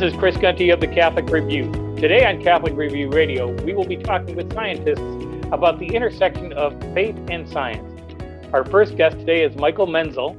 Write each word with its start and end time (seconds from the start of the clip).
This 0.00 0.14
is 0.14 0.18
Chris 0.18 0.38
Gunty 0.38 0.70
of 0.70 0.80
the 0.80 0.86
Catholic 0.86 1.28
Review. 1.28 1.70
Today 1.98 2.24
on 2.24 2.42
Catholic 2.42 2.74
Review 2.74 3.10
Radio, 3.10 3.52
we 3.64 3.74
will 3.74 3.84
be 3.84 3.98
talking 3.98 4.34
with 4.34 4.50
scientists 4.50 4.98
about 5.52 5.78
the 5.78 5.88
intersection 5.88 6.54
of 6.54 6.72
faith 6.94 7.16
and 7.28 7.46
science. 7.46 7.84
Our 8.54 8.64
first 8.64 8.96
guest 8.96 9.18
today 9.18 9.44
is 9.44 9.54
Michael 9.56 9.86
Menzel, 9.86 10.36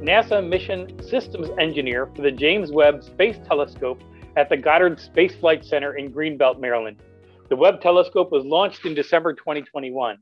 NASA 0.00 0.48
Mission 0.48 1.02
Systems 1.02 1.48
Engineer 1.58 2.06
for 2.14 2.22
the 2.22 2.30
James 2.30 2.70
Webb 2.70 3.02
Space 3.02 3.36
Telescope 3.48 4.00
at 4.36 4.48
the 4.48 4.56
Goddard 4.56 5.00
Space 5.00 5.34
Flight 5.34 5.64
Center 5.64 5.96
in 5.96 6.12
Greenbelt, 6.12 6.60
Maryland. 6.60 7.02
The 7.48 7.56
Webb 7.56 7.80
telescope 7.80 8.30
was 8.30 8.44
launched 8.44 8.86
in 8.86 8.94
December 8.94 9.32
2021. 9.32 10.18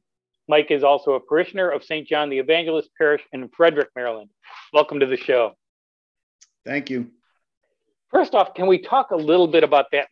Mike 0.48 0.70
is 0.70 0.82
also 0.82 1.12
a 1.12 1.20
parishioner 1.20 1.68
of 1.68 1.84
St. 1.84 2.08
John 2.08 2.30
the 2.30 2.38
Evangelist 2.38 2.88
Parish 2.96 3.20
in 3.34 3.50
Frederick, 3.54 3.90
Maryland. 3.94 4.30
Welcome 4.72 4.98
to 5.00 5.06
the 5.06 5.18
show. 5.18 5.56
Thank 6.64 6.88
you. 6.88 7.10
First 8.10 8.34
off, 8.34 8.54
can 8.54 8.66
we 8.66 8.78
talk 8.78 9.10
a 9.10 9.16
little 9.16 9.46
bit 9.46 9.64
about 9.64 9.86
that 9.92 10.08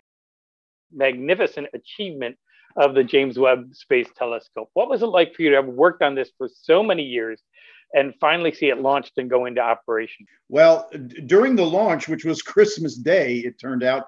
magnificent 0.93 1.69
achievement 1.75 2.37
of 2.77 2.95
the 2.95 3.03
James 3.03 3.39
Webb 3.39 3.75
Space 3.75 4.09
Telescope? 4.17 4.71
What 4.75 4.89
was 4.89 5.03
it 5.03 5.07
like 5.07 5.35
for 5.35 5.43
you 5.43 5.51
to 5.51 5.57
have 5.57 5.67
worked 5.67 6.03
on 6.03 6.15
this 6.15 6.31
for 6.37 6.49
so 6.49 6.83
many 6.83 7.03
years 7.03 7.41
and 7.95 8.15
finally 8.21 8.53
see 8.53 8.69
it 8.69 8.81
launched 8.81 9.13
and 9.17 9.31
go 9.31 9.47
into 9.47 9.61
operation? 9.61 10.27
Well, 10.49 10.91
during 11.27 11.57
the 11.57 11.65
launch, 11.65 12.09
which 12.09 12.25
was 12.25 12.43
Christmas 12.43 12.97
Day, 12.97 13.37
it 13.39 13.59
turned 13.59 13.83
out, 13.83 14.05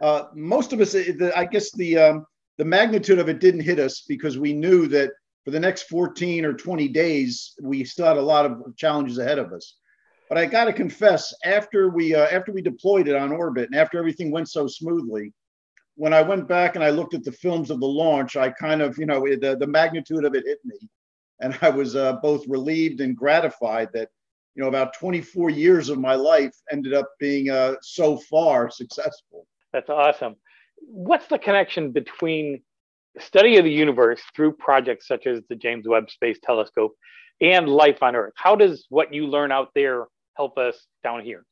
uh, 0.00 0.24
most 0.34 0.72
of 0.72 0.80
us, 0.80 0.94
I 0.94 1.44
guess 1.44 1.72
the 1.72 1.98
um, 1.98 2.26
the 2.58 2.64
magnitude 2.64 3.18
of 3.18 3.28
it 3.28 3.40
didn't 3.40 3.60
hit 3.60 3.78
us 3.78 4.04
because 4.06 4.38
we 4.38 4.52
knew 4.52 4.86
that 4.88 5.10
for 5.44 5.50
the 5.50 5.60
next 5.60 5.84
14 5.84 6.44
or 6.44 6.52
20 6.52 6.88
days, 6.88 7.54
we 7.62 7.84
still 7.84 8.06
had 8.06 8.16
a 8.16 8.22
lot 8.22 8.46
of 8.46 8.76
challenges 8.76 9.18
ahead 9.18 9.38
of 9.38 9.52
us. 9.52 9.76
But 10.32 10.40
I 10.40 10.46
got 10.46 10.64
to 10.64 10.72
confess, 10.72 11.34
after 11.44 11.90
we 11.90 12.14
uh, 12.14 12.26
after 12.28 12.52
we 12.52 12.62
deployed 12.62 13.06
it 13.06 13.14
on 13.14 13.32
orbit 13.32 13.68
and 13.70 13.78
after 13.78 13.98
everything 13.98 14.30
went 14.30 14.48
so 14.48 14.66
smoothly, 14.66 15.30
when 15.96 16.14
I 16.14 16.22
went 16.22 16.48
back 16.48 16.74
and 16.74 16.82
I 16.82 16.88
looked 16.88 17.12
at 17.12 17.22
the 17.22 17.32
films 17.32 17.70
of 17.70 17.80
the 17.80 17.86
launch, 17.86 18.34
I 18.34 18.48
kind 18.48 18.80
of 18.80 18.96
you 18.96 19.04
know 19.04 19.20
the 19.20 19.58
the 19.60 19.66
magnitude 19.66 20.24
of 20.24 20.34
it 20.34 20.44
hit 20.46 20.60
me, 20.64 20.88
and 21.40 21.58
I 21.60 21.68
was 21.68 21.96
uh, 21.96 22.14
both 22.22 22.48
relieved 22.48 23.02
and 23.02 23.14
gratified 23.14 23.90
that 23.92 24.08
you 24.54 24.62
know 24.62 24.70
about 24.70 24.94
24 24.94 25.50
years 25.50 25.90
of 25.90 25.98
my 25.98 26.14
life 26.14 26.54
ended 26.70 26.94
up 26.94 27.10
being 27.20 27.50
uh, 27.50 27.74
so 27.82 28.16
far 28.16 28.70
successful. 28.70 29.46
That's 29.74 29.90
awesome. 29.90 30.36
What's 30.78 31.26
the 31.26 31.38
connection 31.38 31.92
between 31.92 32.62
study 33.18 33.58
of 33.58 33.64
the 33.64 33.70
universe 33.70 34.22
through 34.34 34.52
projects 34.52 35.06
such 35.08 35.26
as 35.26 35.42
the 35.50 35.56
James 35.56 35.86
Webb 35.86 36.10
Space 36.10 36.38
Telescope 36.42 36.96
and 37.42 37.68
life 37.68 38.02
on 38.02 38.16
Earth? 38.16 38.32
How 38.34 38.56
does 38.56 38.86
what 38.88 39.12
you 39.12 39.26
learn 39.26 39.52
out 39.52 39.68
there 39.74 40.06
help 40.36 40.58
us 40.58 40.86
down 41.02 41.24
here? 41.24 41.44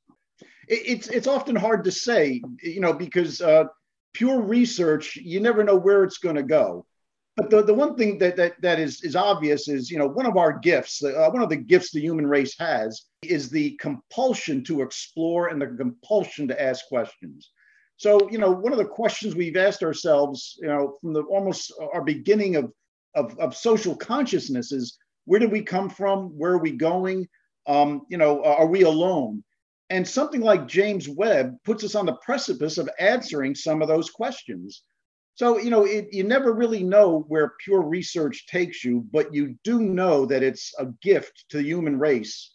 It's 0.69 1.09
it's 1.09 1.27
often 1.27 1.57
hard 1.57 1.85
to 1.85 1.91
say, 1.91 2.43
you 2.63 2.81
know, 2.81 2.93
because 2.93 3.41
uh, 3.41 3.65
pure 4.15 4.41
research, 4.41 5.17
you 5.17 5.41
never 5.41 5.65
know 5.65 5.77
where 5.77 6.05
it's 6.05 6.19
going 6.19 6.37
to 6.37 6.43
go. 6.43 6.87
But 7.37 7.51
the, 7.51 7.63
the 7.63 7.75
one 7.75 7.97
thing 7.97 8.19
that, 8.19 8.37
that 8.37 8.61
that 8.61 8.79
is 8.79 9.03
is 9.03 9.17
obvious 9.17 9.69
is, 9.69 9.91
you 9.91 9.99
know, 9.99 10.09
one 10.09 10.27
of 10.27 10.37
our 10.37 10.59
gifts, 10.59 11.03
uh, 11.03 11.31
one 11.31 11.43
of 11.43 11.49
the 11.49 11.57
gifts 11.57 11.91
the 11.91 12.01
human 12.01 12.27
race 12.27 12.55
has 12.59 13.07
is 13.23 13.49
the 13.49 13.77
compulsion 13.81 14.65
to 14.65 14.83
explore 14.83 15.49
and 15.49 15.61
the 15.61 15.67
compulsion 15.67 16.49
to 16.49 16.63
ask 16.63 16.87
questions. 16.89 17.51
So, 17.97 18.31
you 18.31 18.39
know, 18.39 18.51
one 18.51 18.73
of 18.73 18.79
the 18.79 18.85
questions 18.85 19.35
we've 19.35 19.57
asked 19.57 19.83
ourselves, 19.83 20.59
you 20.61 20.69
know, 20.69 20.97
from 21.01 21.13
the 21.13 21.23
almost 21.23 21.73
our 21.93 22.03
beginning 22.03 22.57
of 22.57 22.73
of, 23.15 23.39
of 23.39 23.57
social 23.57 23.97
consciousness 23.97 24.73
is 24.73 24.99
where 25.25 25.41
did 25.41 25.53
we 25.53 25.63
come 25.63 25.89
from? 25.89 26.29
Where 26.39 26.53
are 26.53 26.59
we 26.59 26.73
going? 26.73 27.29
Um, 27.67 28.03
you 28.09 28.17
know, 28.17 28.43
are 28.45 28.67
we 28.67 28.83
alone? 28.83 29.45
And 29.91 30.07
something 30.07 30.41
like 30.41 30.69
James 30.69 31.09
Webb 31.09 31.57
puts 31.65 31.83
us 31.83 31.95
on 31.95 32.07
the 32.07 32.15
precipice 32.25 32.79
of 32.79 32.89
answering 32.99 33.55
some 33.55 33.83
of 33.83 33.89
those 33.89 34.09
questions. 34.09 34.83
So, 35.35 35.59
you 35.59 35.71
know, 35.71 35.85
it, 35.85 36.09
you 36.13 36.23
never 36.23 36.53
really 36.53 36.85
know 36.85 37.25
where 37.29 37.55
pure 37.65 37.83
research 37.83 38.47
takes 38.47 38.85
you, 38.85 39.07
but 39.11 39.35
you 39.35 39.57
do 39.65 39.81
know 39.81 40.27
that 40.27 40.43
it's 40.43 40.73
a 40.79 40.87
gift 41.03 41.47
to 41.51 41.57
the 41.57 41.63
human 41.63 41.99
race 41.99 42.55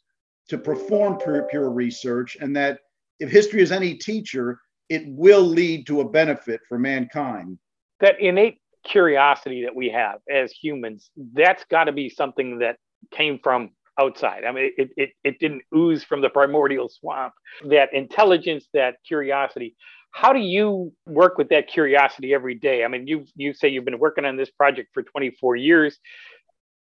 to 0.49 0.57
perform 0.57 1.17
pure, 1.17 1.47
pure 1.49 1.71
research, 1.71 2.37
and 2.39 2.55
that 2.55 2.79
if 3.19 3.31
history 3.31 3.61
is 3.61 3.71
any 3.71 3.95
teacher, 3.95 4.59
it 4.89 5.03
will 5.07 5.41
lead 5.41 5.87
to 5.87 6.01
a 6.01 6.09
benefit 6.09 6.61
for 6.69 6.77
mankind. 6.77 7.57
That 8.01 8.19
innate 8.19 8.59
curiosity 8.83 9.63
that 9.63 9.75
we 9.75 9.89
have 9.89 10.19
as 10.29 10.51
humans, 10.51 11.09
that's 11.33 11.65
got 11.65 11.85
to 11.85 11.91
be 11.91 12.09
something 12.09 12.59
that 12.59 12.77
came 13.11 13.39
from 13.41 13.71
outside. 13.99 14.43
I 14.45 14.51
mean, 14.51 14.71
it, 14.77 14.89
it, 14.97 15.09
it 15.23 15.39
didn't 15.39 15.63
ooze 15.75 16.03
from 16.03 16.21
the 16.21 16.29
primordial 16.29 16.89
swamp. 16.89 17.33
That 17.69 17.93
intelligence, 17.93 18.67
that 18.73 18.95
curiosity. 19.07 19.75
How 20.11 20.31
do 20.31 20.39
you 20.39 20.93
work 21.05 21.37
with 21.37 21.49
that 21.49 21.67
curiosity 21.67 22.33
every 22.33 22.55
day? 22.55 22.83
I 22.85 22.87
mean, 22.87 23.05
you 23.07 23.25
you 23.35 23.53
say 23.53 23.67
you've 23.67 23.85
been 23.85 23.99
working 23.99 24.25
on 24.25 24.37
this 24.37 24.49
project 24.49 24.89
for 24.93 25.03
24 25.03 25.57
years. 25.57 25.97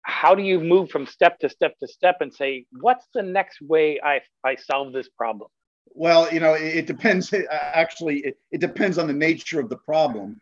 How 0.02 0.36
do 0.36 0.42
you 0.42 0.60
move 0.60 0.90
from 0.90 1.06
step 1.06 1.40
to 1.40 1.48
step 1.48 1.76
to 1.80 1.88
step 1.88 2.18
and 2.20 2.32
say, 2.32 2.66
what's 2.80 3.06
the 3.12 3.22
next 3.22 3.60
way 3.60 4.00
I, 4.00 4.20
I 4.44 4.54
solve 4.54 4.92
this 4.92 5.08
problem? 5.08 5.50
Well, 5.86 6.32
you 6.32 6.38
know, 6.38 6.54
it, 6.54 6.76
it 6.76 6.86
depends. 6.86 7.34
Actually, 7.50 8.18
it, 8.18 8.38
it 8.52 8.60
depends 8.60 8.98
on 8.98 9.08
the 9.08 9.12
nature 9.12 9.58
of 9.58 9.68
the 9.68 9.78
problem. 9.78 10.40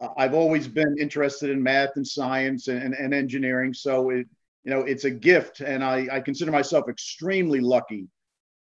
Uh, 0.00 0.08
I've 0.16 0.32
always 0.32 0.66
been 0.66 0.96
interested 0.98 1.50
in 1.50 1.62
math 1.62 1.90
and 1.96 2.06
science 2.06 2.68
and, 2.68 2.94
and 2.94 3.12
engineering. 3.12 3.74
So 3.74 4.08
it, 4.10 4.26
you 4.64 4.70
know, 4.70 4.80
it's 4.80 5.04
a 5.04 5.10
gift, 5.10 5.60
and 5.60 5.82
I, 5.82 6.06
I 6.10 6.20
consider 6.20 6.52
myself 6.52 6.88
extremely 6.88 7.60
lucky 7.60 8.08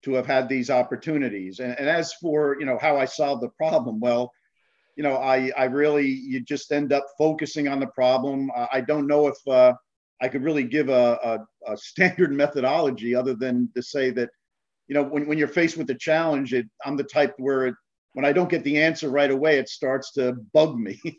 to 0.03 0.13
have 0.13 0.25
had 0.25 0.49
these 0.49 0.69
opportunities. 0.69 1.59
And, 1.59 1.77
and 1.77 1.87
as 1.87 2.13
for 2.13 2.57
you 2.59 2.65
know 2.65 2.77
how 2.79 2.97
I 2.97 3.05
solved 3.05 3.43
the 3.43 3.49
problem, 3.49 3.99
well, 3.99 4.31
you 4.95 5.03
know, 5.03 5.15
I 5.17 5.51
I 5.55 5.65
really 5.65 6.07
you 6.07 6.41
just 6.41 6.71
end 6.71 6.91
up 6.91 7.05
focusing 7.17 7.67
on 7.67 7.79
the 7.79 7.87
problem. 7.87 8.49
I 8.71 8.81
don't 8.81 9.07
know 9.07 9.27
if 9.27 9.37
uh, 9.47 9.73
I 10.21 10.27
could 10.27 10.43
really 10.43 10.63
give 10.63 10.89
a, 10.89 11.19
a, 11.67 11.73
a 11.73 11.77
standard 11.77 12.31
methodology 12.43 13.15
other 13.15 13.35
than 13.35 13.69
to 13.75 13.83
say 13.83 14.09
that 14.11 14.29
you 14.87 14.95
know 14.95 15.03
when, 15.03 15.27
when 15.27 15.37
you're 15.37 15.47
faced 15.47 15.77
with 15.77 15.89
a 15.91 15.95
challenge, 15.95 16.53
it, 16.53 16.67
I'm 16.85 16.97
the 16.97 17.03
type 17.03 17.35
where 17.37 17.67
it, 17.67 17.75
when 18.13 18.25
I 18.25 18.33
don't 18.33 18.49
get 18.49 18.63
the 18.63 18.81
answer 18.81 19.09
right 19.09 19.31
away, 19.31 19.57
it 19.57 19.69
starts 19.69 20.13
to 20.13 20.33
bug 20.53 20.77
me. 20.77 20.99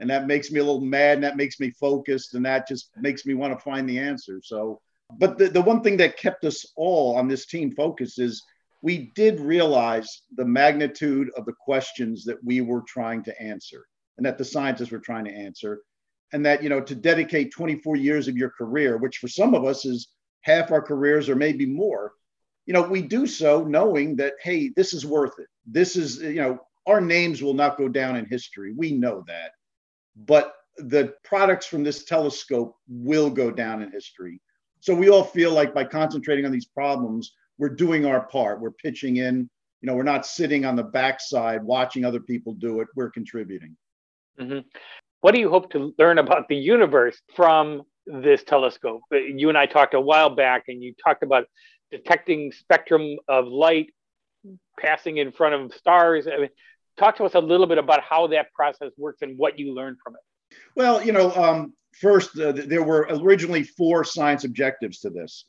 and 0.00 0.08
that 0.10 0.26
makes 0.26 0.50
me 0.50 0.60
a 0.60 0.64
little 0.64 0.80
mad 0.80 1.14
and 1.14 1.24
that 1.24 1.36
makes 1.36 1.58
me 1.60 1.70
focused 1.70 2.34
and 2.34 2.44
that 2.44 2.68
just 2.68 2.90
makes 2.96 3.26
me 3.26 3.34
want 3.34 3.52
to 3.52 3.64
find 3.64 3.88
the 3.88 3.98
answer 3.98 4.40
so. 4.42 4.80
But 5.18 5.38
the, 5.38 5.48
the 5.48 5.62
one 5.62 5.82
thing 5.82 5.96
that 5.98 6.18
kept 6.18 6.44
us 6.44 6.66
all 6.76 7.16
on 7.16 7.28
this 7.28 7.46
team 7.46 7.74
focused 7.74 8.18
is 8.18 8.42
we 8.82 9.10
did 9.14 9.40
realize 9.40 10.22
the 10.36 10.44
magnitude 10.44 11.30
of 11.36 11.46
the 11.46 11.54
questions 11.58 12.24
that 12.24 12.42
we 12.44 12.60
were 12.60 12.82
trying 12.86 13.22
to 13.24 13.40
answer 13.40 13.86
and 14.18 14.26
that 14.26 14.36
the 14.36 14.44
scientists 14.44 14.90
were 14.90 14.98
trying 14.98 15.24
to 15.24 15.34
answer 15.34 15.80
and 16.32 16.44
that 16.44 16.62
you 16.62 16.68
know 16.68 16.80
to 16.80 16.94
dedicate 16.94 17.52
24 17.52 17.96
years 17.96 18.28
of 18.28 18.36
your 18.36 18.50
career 18.50 18.98
which 18.98 19.18
for 19.18 19.28
some 19.28 19.54
of 19.54 19.64
us 19.64 19.84
is 19.84 20.08
half 20.42 20.70
our 20.70 20.82
careers 20.82 21.28
or 21.28 21.36
maybe 21.36 21.66
more 21.66 22.12
you 22.66 22.74
know 22.74 22.82
we 22.82 23.00
do 23.00 23.26
so 23.26 23.64
knowing 23.64 24.14
that 24.16 24.34
hey 24.42 24.70
this 24.76 24.92
is 24.92 25.06
worth 25.06 25.38
it. 25.38 25.48
This 25.66 25.96
is 25.96 26.20
you 26.20 26.34
know 26.34 26.58
our 26.86 27.00
names 27.00 27.42
will 27.42 27.54
not 27.54 27.78
go 27.78 27.88
down 27.88 28.16
in 28.16 28.26
history. 28.26 28.72
We 28.76 28.92
know 28.92 29.24
that 29.26 29.52
but 30.26 30.54
the 30.76 31.14
products 31.24 31.66
from 31.66 31.82
this 31.82 32.04
telescope 32.04 32.76
will 32.88 33.30
go 33.30 33.50
down 33.50 33.82
in 33.82 33.90
history. 33.90 34.40
So 34.80 34.94
we 34.94 35.08
all 35.08 35.24
feel 35.24 35.52
like 35.52 35.74
by 35.74 35.84
concentrating 35.84 36.44
on 36.44 36.52
these 36.52 36.66
problems, 36.66 37.34
we're 37.58 37.68
doing 37.68 38.06
our 38.06 38.26
part. 38.26 38.60
We're 38.60 38.70
pitching 38.70 39.16
in. 39.16 39.50
You 39.80 39.86
know, 39.86 39.94
we're 39.94 40.02
not 40.04 40.26
sitting 40.26 40.64
on 40.64 40.76
the 40.76 40.84
backside 40.84 41.62
watching 41.64 42.04
other 42.04 42.20
people 42.20 42.52
do 42.54 42.80
it. 42.80 42.88
We're 42.94 43.10
contributing. 43.10 43.76
Mm-hmm. 44.40 44.60
What 45.20 45.34
do 45.34 45.40
you 45.40 45.50
hope 45.50 45.70
to 45.72 45.94
learn 45.98 46.18
about 46.18 46.48
the 46.48 46.56
universe 46.56 47.20
from 47.34 47.82
this 48.06 48.44
telescope? 48.44 49.02
You 49.10 49.48
and 49.48 49.58
I 49.58 49.66
talked 49.66 49.94
a 49.94 50.00
while 50.00 50.30
back, 50.30 50.64
and 50.68 50.82
you 50.82 50.94
talked 51.04 51.24
about 51.24 51.46
detecting 51.90 52.52
spectrum 52.52 53.16
of 53.26 53.46
light 53.46 53.88
passing 54.78 55.16
in 55.16 55.32
front 55.32 55.54
of 55.54 55.74
stars. 55.74 56.28
I 56.28 56.38
mean, 56.38 56.50
talk 56.98 57.16
to 57.16 57.24
us 57.24 57.34
a 57.34 57.40
little 57.40 57.66
bit 57.66 57.78
about 57.78 58.00
how 58.02 58.26
that 58.28 58.52
process 58.52 58.92
works 58.98 59.22
and 59.22 59.38
what 59.38 59.58
you 59.58 59.74
learned 59.74 59.96
from 60.02 60.14
it. 60.14 60.56
Well, 60.76 61.04
you 61.04 61.12
know, 61.12 61.32
um, 61.34 61.74
first, 62.00 62.38
uh, 62.38 62.52
there 62.52 62.82
were 62.82 63.06
originally 63.10 63.62
four 63.62 64.04
science 64.04 64.44
objectives 64.44 65.00
to 65.00 65.10
this. 65.10 65.44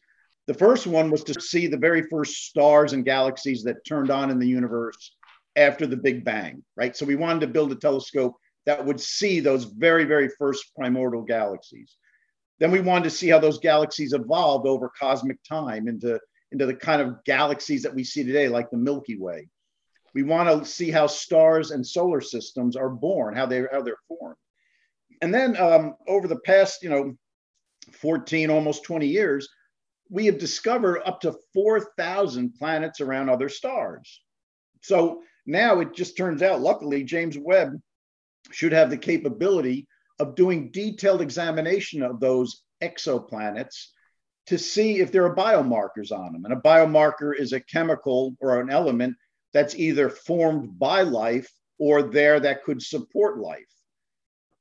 The 0.47 0.53
first 0.53 0.87
one 0.87 1.11
was 1.11 1.23
to 1.25 1.39
see 1.39 1.67
the 1.67 1.77
very 1.77 2.03
first 2.03 2.47
stars 2.47 2.93
and 2.93 3.05
galaxies 3.05 3.63
that 3.63 3.85
turned 3.85 4.09
on 4.09 4.31
in 4.31 4.39
the 4.39 4.47
universe 4.47 5.15
after 5.55 5.85
the 5.85 5.97
Big 5.97 6.23
Bang, 6.23 6.63
right? 6.75 6.95
So 6.95 7.05
we 7.05 7.15
wanted 7.15 7.41
to 7.41 7.47
build 7.47 7.71
a 7.71 7.75
telescope 7.75 8.35
that 8.65 8.83
would 8.83 8.99
see 8.99 9.39
those 9.39 9.65
very, 9.65 10.05
very 10.05 10.29
first 10.39 10.71
primordial 10.75 11.23
galaxies. 11.23 11.97
Then 12.59 12.71
we 12.71 12.81
wanted 12.81 13.05
to 13.05 13.09
see 13.11 13.29
how 13.29 13.39
those 13.39 13.59
galaxies 13.59 14.13
evolved 14.13 14.67
over 14.67 14.91
cosmic 14.99 15.37
time 15.43 15.87
into, 15.87 16.19
into 16.51 16.65
the 16.65 16.75
kind 16.75 17.01
of 17.01 17.23
galaxies 17.25 17.83
that 17.83 17.95
we 17.95 18.03
see 18.03 18.23
today, 18.23 18.47
like 18.49 18.69
the 18.69 18.77
Milky 18.77 19.17
Way. 19.17 19.47
We 20.13 20.23
want 20.23 20.49
to 20.49 20.69
see 20.69 20.91
how 20.91 21.07
stars 21.07 21.71
and 21.71 21.85
solar 21.85 22.21
systems 22.21 22.75
are 22.75 22.89
born, 22.89 23.35
how 23.35 23.45
they 23.45 23.63
how 23.71 23.81
they're 23.81 23.95
formed. 24.07 24.35
And 25.21 25.33
then 25.33 25.57
um, 25.57 25.95
over 26.07 26.27
the 26.27 26.39
past, 26.39 26.81
you 26.83 26.89
know, 26.89 27.15
14, 27.93 28.49
almost 28.49 28.83
20 28.83 29.07
years, 29.07 29.49
we 30.09 30.25
have 30.25 30.39
discovered 30.39 31.01
up 31.05 31.21
to 31.21 31.35
4,000 31.53 32.53
planets 32.55 33.01
around 33.01 33.29
other 33.29 33.49
stars. 33.49 34.21
So 34.81 35.21
now 35.45 35.79
it 35.79 35.93
just 35.93 36.17
turns 36.17 36.41
out, 36.41 36.61
luckily, 36.61 37.03
James 37.03 37.37
Webb 37.37 37.79
should 38.51 38.71
have 38.71 38.89
the 38.89 38.97
capability 38.97 39.87
of 40.19 40.35
doing 40.35 40.71
detailed 40.71 41.21
examination 41.21 42.01
of 42.01 42.19
those 42.19 42.63
exoplanets 42.81 43.87
to 44.47 44.57
see 44.57 44.99
if 44.99 45.11
there 45.11 45.25
are 45.25 45.35
biomarkers 45.35 46.11
on 46.11 46.33
them. 46.33 46.45
And 46.45 46.53
a 46.53 46.61
biomarker 46.61 47.37
is 47.37 47.53
a 47.53 47.59
chemical 47.59 48.35
or 48.39 48.59
an 48.59 48.69
element 48.69 49.15
that's 49.53 49.75
either 49.75 50.09
formed 50.09 50.77
by 50.77 51.01
life 51.01 51.49
or 51.79 52.03
there 52.03 52.39
that 52.39 52.63
could 52.63 52.81
support 52.81 53.39
life. 53.39 53.65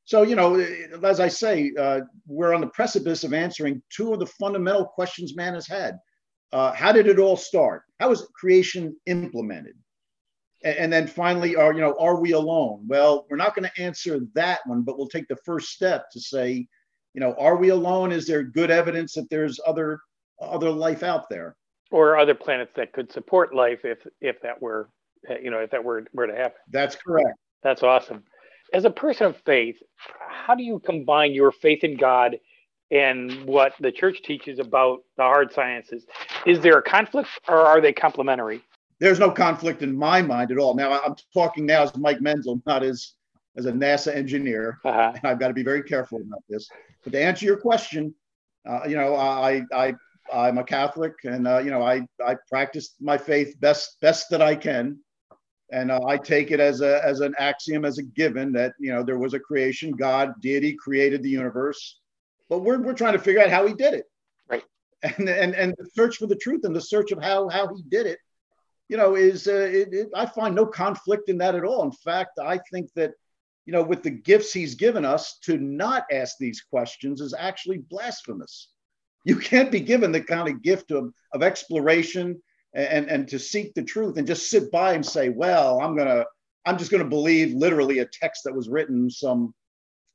So, 0.04 0.22
you 0.22 0.36
know, 0.36 0.54
as 1.02 1.20
I 1.20 1.28
say, 1.28 1.70
uh, 1.78 2.00
we're 2.26 2.54
on 2.54 2.62
the 2.62 2.68
precipice 2.68 3.24
of 3.24 3.34
answering 3.34 3.82
two 3.90 4.14
of 4.14 4.20
the 4.20 4.26
fundamental 4.26 4.86
questions 4.86 5.36
man 5.36 5.52
has 5.52 5.66
had. 5.66 5.98
Uh, 6.50 6.72
how 6.72 6.92
did 6.92 7.06
it 7.06 7.18
all 7.18 7.36
start? 7.36 7.82
How 8.00 8.08
was 8.08 8.26
creation 8.34 8.96
implemented? 9.04 9.76
And, 10.64 10.78
and 10.78 10.92
then 10.92 11.06
finally, 11.06 11.56
are 11.56 11.74
you 11.74 11.80
know, 11.80 11.94
are 12.00 12.18
we 12.18 12.32
alone? 12.32 12.86
Well, 12.86 13.26
we're 13.28 13.36
not 13.36 13.54
going 13.54 13.68
to 13.68 13.82
answer 13.82 14.20
that 14.34 14.60
one, 14.64 14.80
but 14.80 14.96
we'll 14.96 15.08
take 15.08 15.28
the 15.28 15.36
first 15.44 15.72
step 15.72 16.06
to 16.12 16.20
say, 16.20 16.66
you 17.12 17.20
know, 17.20 17.34
are 17.34 17.56
we 17.56 17.68
alone? 17.68 18.10
Is 18.10 18.26
there 18.26 18.42
good 18.42 18.70
evidence 18.70 19.12
that 19.14 19.28
there's 19.28 19.60
other 19.66 20.00
other 20.40 20.70
life 20.70 21.02
out 21.02 21.28
there? 21.28 21.54
Or 21.90 22.18
other 22.18 22.34
planets 22.34 22.72
that 22.76 22.92
could 22.92 23.10
support 23.12 23.54
life 23.54 23.80
if 23.84 23.98
if 24.20 24.40
that 24.42 24.60
were 24.60 24.88
you 25.42 25.50
know 25.50 25.58
if 25.58 25.70
that 25.70 25.82
were 25.82 26.04
were 26.12 26.26
to 26.26 26.34
happen. 26.34 26.58
That's 26.70 26.96
correct. 26.96 27.38
That's 27.62 27.82
awesome. 27.82 28.24
As 28.72 28.84
a 28.84 28.90
person 28.90 29.26
of 29.26 29.36
faith 29.44 29.76
how 30.28 30.54
do 30.54 30.62
you 30.62 30.78
combine 30.80 31.32
your 31.32 31.52
faith 31.52 31.84
in 31.84 31.96
god 31.96 32.38
and 32.90 33.44
what 33.44 33.74
the 33.80 33.92
church 33.92 34.22
teaches 34.22 34.58
about 34.58 35.00
the 35.16 35.22
hard 35.22 35.52
sciences? 35.52 36.06
Is 36.46 36.60
there 36.60 36.78
a 36.78 36.82
conflict 36.82 37.28
or 37.46 37.58
are 37.58 37.82
they 37.82 37.92
complementary? 37.92 38.62
There's 38.98 39.18
no 39.18 39.30
conflict 39.30 39.82
in 39.82 39.94
my 39.94 40.22
mind 40.22 40.50
at 40.50 40.58
all. 40.58 40.74
Now 40.74 41.00
i'm 41.00 41.14
talking 41.32 41.66
now 41.66 41.82
as 41.82 41.96
mike 41.96 42.20
menzel 42.20 42.60
not 42.66 42.82
as 42.82 43.14
as 43.56 43.66
a 43.66 43.72
nasa 43.72 44.14
engineer. 44.14 44.78
Uh-huh. 44.84 45.12
and 45.14 45.24
i've 45.24 45.40
got 45.40 45.48
to 45.48 45.54
be 45.54 45.64
very 45.64 45.82
careful 45.82 46.20
about 46.20 46.42
this. 46.48 46.68
But 47.04 47.12
to 47.12 47.22
answer 47.22 47.46
your 47.46 47.58
question 47.58 48.14
uh, 48.68 48.80
you 48.86 48.96
know 48.96 49.14
i 49.16 49.62
i 49.72 49.94
I'm 50.32 50.58
a 50.58 50.64
Catholic, 50.64 51.14
and 51.24 51.46
uh, 51.46 51.58
you 51.58 51.70
know, 51.70 51.82
I 51.82 52.06
I 52.24 52.36
practice 52.48 52.94
my 53.00 53.18
faith 53.18 53.58
best 53.60 54.00
best 54.00 54.30
that 54.30 54.42
I 54.42 54.54
can, 54.54 54.98
and 55.70 55.90
uh, 55.90 56.00
I 56.06 56.16
take 56.16 56.50
it 56.50 56.60
as 56.60 56.80
a 56.80 57.04
as 57.04 57.20
an 57.20 57.34
axiom, 57.38 57.84
as 57.84 57.98
a 57.98 58.02
given 58.02 58.52
that 58.52 58.74
you 58.78 58.92
know 58.92 59.02
there 59.02 59.18
was 59.18 59.34
a 59.34 59.40
creation. 59.40 59.92
God, 59.92 60.32
deity, 60.40 60.74
created 60.74 61.22
the 61.22 61.30
universe, 61.30 62.00
but 62.48 62.60
we're 62.60 62.80
we're 62.80 62.94
trying 62.94 63.14
to 63.14 63.18
figure 63.18 63.42
out 63.42 63.50
how 63.50 63.66
He 63.66 63.74
did 63.74 63.94
it, 63.94 64.06
right? 64.48 64.64
And 65.02 65.28
and 65.28 65.54
and 65.54 65.74
the 65.78 65.88
search 65.94 66.16
for 66.16 66.26
the 66.26 66.36
truth 66.36 66.64
and 66.64 66.74
the 66.74 66.80
search 66.80 67.12
of 67.12 67.22
how 67.22 67.48
how 67.48 67.74
He 67.74 67.82
did 67.88 68.06
it, 68.06 68.18
you 68.88 68.96
know, 68.96 69.14
is 69.14 69.46
uh, 69.46 69.68
it, 69.72 69.92
it, 69.92 70.08
I 70.14 70.26
find 70.26 70.54
no 70.54 70.66
conflict 70.66 71.28
in 71.28 71.38
that 71.38 71.54
at 71.54 71.64
all. 71.64 71.84
In 71.84 71.92
fact, 71.92 72.38
I 72.38 72.58
think 72.72 72.92
that 72.94 73.12
you 73.66 73.72
know, 73.72 73.82
with 73.82 74.02
the 74.02 74.10
gifts 74.10 74.52
He's 74.52 74.74
given 74.74 75.04
us, 75.04 75.38
to 75.44 75.58
not 75.58 76.04
ask 76.10 76.36
these 76.38 76.62
questions 76.62 77.20
is 77.20 77.34
actually 77.38 77.78
blasphemous 77.78 78.70
you 79.28 79.36
can't 79.36 79.70
be 79.70 79.80
given 79.80 80.10
the 80.10 80.22
kind 80.22 80.48
of 80.48 80.62
gift 80.62 80.90
of, 80.90 81.12
of 81.34 81.42
exploration 81.42 82.40
and, 82.72 83.10
and 83.10 83.28
to 83.28 83.38
seek 83.38 83.74
the 83.74 83.82
truth 83.82 84.16
and 84.16 84.26
just 84.26 84.48
sit 84.48 84.72
by 84.72 84.94
and 84.94 85.04
say, 85.04 85.28
well, 85.28 85.80
I'm 85.82 85.94
going 85.94 86.08
to, 86.08 86.24
I'm 86.64 86.78
just 86.78 86.90
going 86.90 87.02
to 87.02 87.08
believe 87.08 87.52
literally 87.52 87.98
a 87.98 88.06
text 88.06 88.44
that 88.44 88.54
was 88.54 88.70
written 88.70 89.10
some 89.10 89.54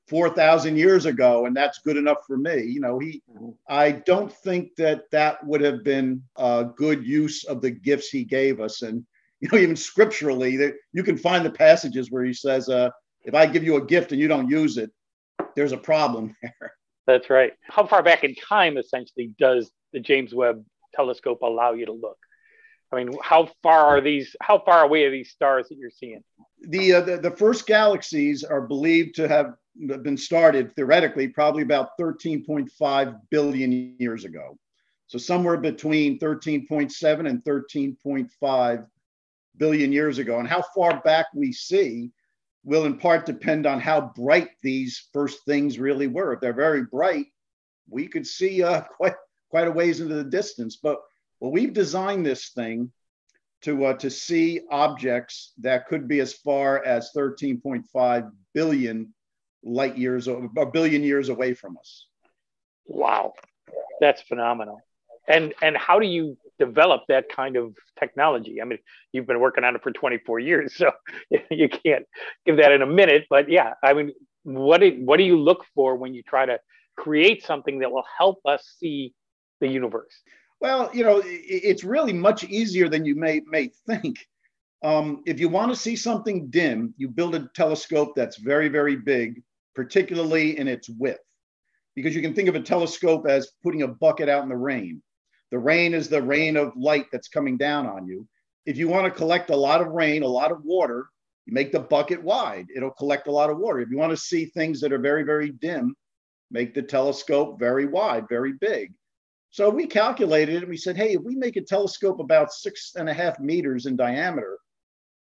4,000 0.07 0.77
years 0.77 1.05
ago, 1.05 1.45
and 1.45 1.55
that's 1.55 1.79
good 1.79 1.95
enough 1.95 2.25
for 2.25 2.37
me. 2.37 2.63
You 2.63 2.79
know, 2.81 2.97
he, 2.97 3.21
mm-hmm. 3.31 3.51
I 3.69 3.91
don't 3.91 4.33
think 4.33 4.75
that 4.77 5.03
that 5.11 5.45
would 5.45 5.61
have 5.61 5.83
been 5.83 6.23
a 6.35 6.65
good 6.75 7.05
use 7.05 7.43
of 7.43 7.61
the 7.61 7.69
gifts 7.69 8.09
he 8.09 8.23
gave 8.23 8.59
us. 8.59 8.81
And, 8.81 9.05
you 9.41 9.49
know, 9.51 9.59
even 9.59 9.75
scripturally, 9.75 10.57
that 10.57 10.73
you 10.91 11.03
can 11.03 11.17
find 11.17 11.45
the 11.45 11.51
passages 11.51 12.09
where 12.09 12.25
he 12.25 12.33
says, 12.33 12.67
uh, 12.67 12.89
if 13.21 13.35
I 13.35 13.45
give 13.45 13.63
you 13.63 13.75
a 13.75 13.85
gift 13.85 14.11
and 14.11 14.19
you 14.19 14.27
don't 14.27 14.49
use 14.49 14.77
it, 14.77 14.89
there's 15.55 15.71
a 15.71 15.77
problem 15.77 16.35
there. 16.41 16.73
That's 17.05 17.29
right. 17.29 17.53
How 17.63 17.85
far 17.85 18.01
back 18.03 18.23
in 18.23 18.35
time, 18.35 18.77
essentially, 18.77 19.33
does 19.37 19.71
the 19.91 19.99
James 19.99 20.33
Webb 20.33 20.63
telescope 20.93 21.41
allow 21.41 21.73
you 21.73 21.85
to 21.85 21.91
look? 21.91 22.17
I 22.91 22.97
mean, 23.03 23.17
how 23.21 23.49
far 23.63 23.85
are 23.85 24.01
these? 24.01 24.35
How 24.41 24.59
far 24.59 24.83
away 24.83 25.05
are 25.05 25.11
these 25.11 25.31
stars 25.31 25.67
that 25.69 25.77
you're 25.77 25.89
seeing? 25.89 26.23
The 26.61 26.93
uh, 26.93 27.01
the, 27.01 27.17
the 27.17 27.31
first 27.31 27.65
galaxies 27.65 28.43
are 28.43 28.61
believed 28.61 29.15
to 29.15 29.27
have 29.27 29.55
been 29.75 30.17
started 30.17 30.75
theoretically 30.75 31.27
probably 31.27 31.63
about 31.63 31.97
13.5 31.99 33.19
billion 33.31 33.95
years 33.97 34.23
ago. 34.23 34.57
So 35.07 35.17
somewhere 35.17 35.57
between 35.57 36.19
13.7 36.19 37.27
and 37.27 37.43
13.5 37.43 38.87
billion 39.57 39.91
years 39.91 40.19
ago. 40.19 40.39
And 40.39 40.47
how 40.47 40.63
far 40.75 41.01
back 41.01 41.27
we 41.33 41.51
see 41.51 42.11
will 42.63 42.85
in 42.85 42.97
part 42.97 43.25
depend 43.25 43.65
on 43.65 43.79
how 43.79 44.11
bright 44.15 44.49
these 44.61 45.07
first 45.11 45.45
things 45.45 45.79
really 45.79 46.07
were. 46.07 46.33
If 46.33 46.39
they're 46.39 46.53
very 46.53 46.83
bright, 46.83 47.27
we 47.89 48.07
could 48.07 48.25
see 48.25 48.63
uh, 48.63 48.81
quite 48.97 49.15
quite 49.49 49.67
a 49.67 49.71
ways 49.71 49.99
into 49.99 50.15
the 50.15 50.23
distance. 50.23 50.77
But 50.77 50.99
well, 51.39 51.51
we've 51.51 51.73
designed 51.73 52.25
this 52.25 52.49
thing 52.49 52.91
to 53.63 53.85
uh, 53.85 53.93
to 53.95 54.09
see 54.09 54.61
objects 54.71 55.53
that 55.59 55.87
could 55.87 56.07
be 56.07 56.19
as 56.19 56.33
far 56.33 56.83
as 56.83 57.11
13.5 57.15 58.31
billion 58.53 59.13
light 59.63 59.97
years, 59.97 60.27
or 60.27 60.49
a 60.57 60.65
billion 60.65 61.03
years 61.03 61.29
away 61.29 61.53
from 61.53 61.77
us. 61.77 62.07
Wow, 62.85 63.33
that's 63.99 64.21
phenomenal. 64.21 64.81
And 65.27 65.53
and 65.61 65.77
how 65.77 65.99
do 65.99 66.07
you 66.07 66.37
develop 66.59 67.01
that 67.09 67.25
kind 67.29 67.55
of 67.55 67.75
technology. 67.99 68.61
I 68.61 68.65
mean, 68.65 68.79
you've 69.11 69.27
been 69.27 69.39
working 69.39 69.63
on 69.63 69.75
it 69.75 69.83
for 69.83 69.91
24 69.91 70.39
years, 70.39 70.75
so 70.75 70.91
you 71.49 71.69
can't 71.69 72.05
give 72.45 72.57
that 72.57 72.71
in 72.71 72.81
a 72.81 72.87
minute. 72.87 73.25
But 73.29 73.49
yeah, 73.49 73.73
I 73.83 73.93
mean, 73.93 74.11
what 74.43 74.79
do, 74.79 74.91
what 75.03 75.17
do 75.17 75.23
you 75.23 75.39
look 75.39 75.65
for 75.75 75.95
when 75.95 76.13
you 76.13 76.23
try 76.23 76.45
to 76.45 76.59
create 76.97 77.45
something 77.45 77.79
that 77.79 77.91
will 77.91 78.05
help 78.17 78.39
us 78.45 78.75
see 78.79 79.13
the 79.61 79.67
universe? 79.67 80.13
Well, 80.61 80.89
you 80.93 81.03
know, 81.03 81.21
it's 81.25 81.83
really 81.83 82.13
much 82.13 82.45
easier 82.45 82.87
than 82.87 83.05
you 83.05 83.15
may 83.15 83.41
may 83.45 83.71
think. 83.85 84.25
Um, 84.81 85.21
if 85.25 85.39
you 85.39 85.49
want 85.49 85.71
to 85.71 85.75
see 85.75 85.95
something 85.95 86.49
dim, 86.49 86.93
you 86.97 87.09
build 87.09 87.35
a 87.35 87.49
telescope 87.53 88.13
that's 88.15 88.37
very, 88.37 88.67
very 88.67 88.95
big, 88.95 89.41
particularly 89.75 90.57
in 90.57 90.67
its 90.67 90.89
width, 90.89 91.19
because 91.95 92.15
you 92.15 92.21
can 92.21 92.33
think 92.33 92.49
of 92.49 92.55
a 92.55 92.61
telescope 92.61 93.25
as 93.27 93.51
putting 93.63 93.81
a 93.81 93.87
bucket 93.87 94.29
out 94.29 94.43
in 94.43 94.49
the 94.49 94.55
rain. 94.55 95.01
The 95.53 95.59
rain 95.59 95.93
is 95.93 96.09
the 96.09 96.19
rain 96.19 96.57
of 96.57 96.75
light 96.75 97.05
that's 97.11 97.27
coming 97.27 97.57
down 97.57 97.85
on 97.85 98.07
you. 98.07 98.27
If 98.65 98.75
you 98.75 98.87
want 98.87 99.05
to 99.05 99.15
collect 99.15 99.51
a 99.51 99.55
lot 99.55 99.81
of 99.81 99.89
rain, 99.89 100.23
a 100.23 100.27
lot 100.27 100.51
of 100.51 100.65
water, 100.65 101.05
you 101.45 101.53
make 101.53 101.71
the 101.71 101.79
bucket 101.79 102.23
wide. 102.23 102.69
It'll 102.75 102.89
collect 102.89 103.27
a 103.27 103.31
lot 103.31 103.51
of 103.51 103.59
water. 103.59 103.79
If 103.79 103.91
you 103.91 103.97
want 103.97 104.09
to 104.09 104.17
see 104.17 104.45
things 104.45 104.81
that 104.81 104.91
are 104.91 104.97
very, 104.97 105.21
very 105.21 105.51
dim, 105.51 105.95
make 106.49 106.73
the 106.73 106.81
telescope 106.81 107.59
very 107.59 107.85
wide, 107.85 108.27
very 108.27 108.53
big. 108.53 108.93
So 109.51 109.69
we 109.69 109.85
calculated 109.85 110.63
and 110.63 110.69
we 110.69 110.75
said, 110.75 110.97
hey, 110.97 111.13
if 111.13 111.21
we 111.21 111.35
make 111.35 111.55
a 111.55 111.61
telescope 111.61 112.19
about 112.19 112.51
six 112.51 112.93
and 112.95 113.07
a 113.07 113.13
half 113.13 113.39
meters 113.39 113.85
in 113.85 113.95
diameter, 113.95 114.57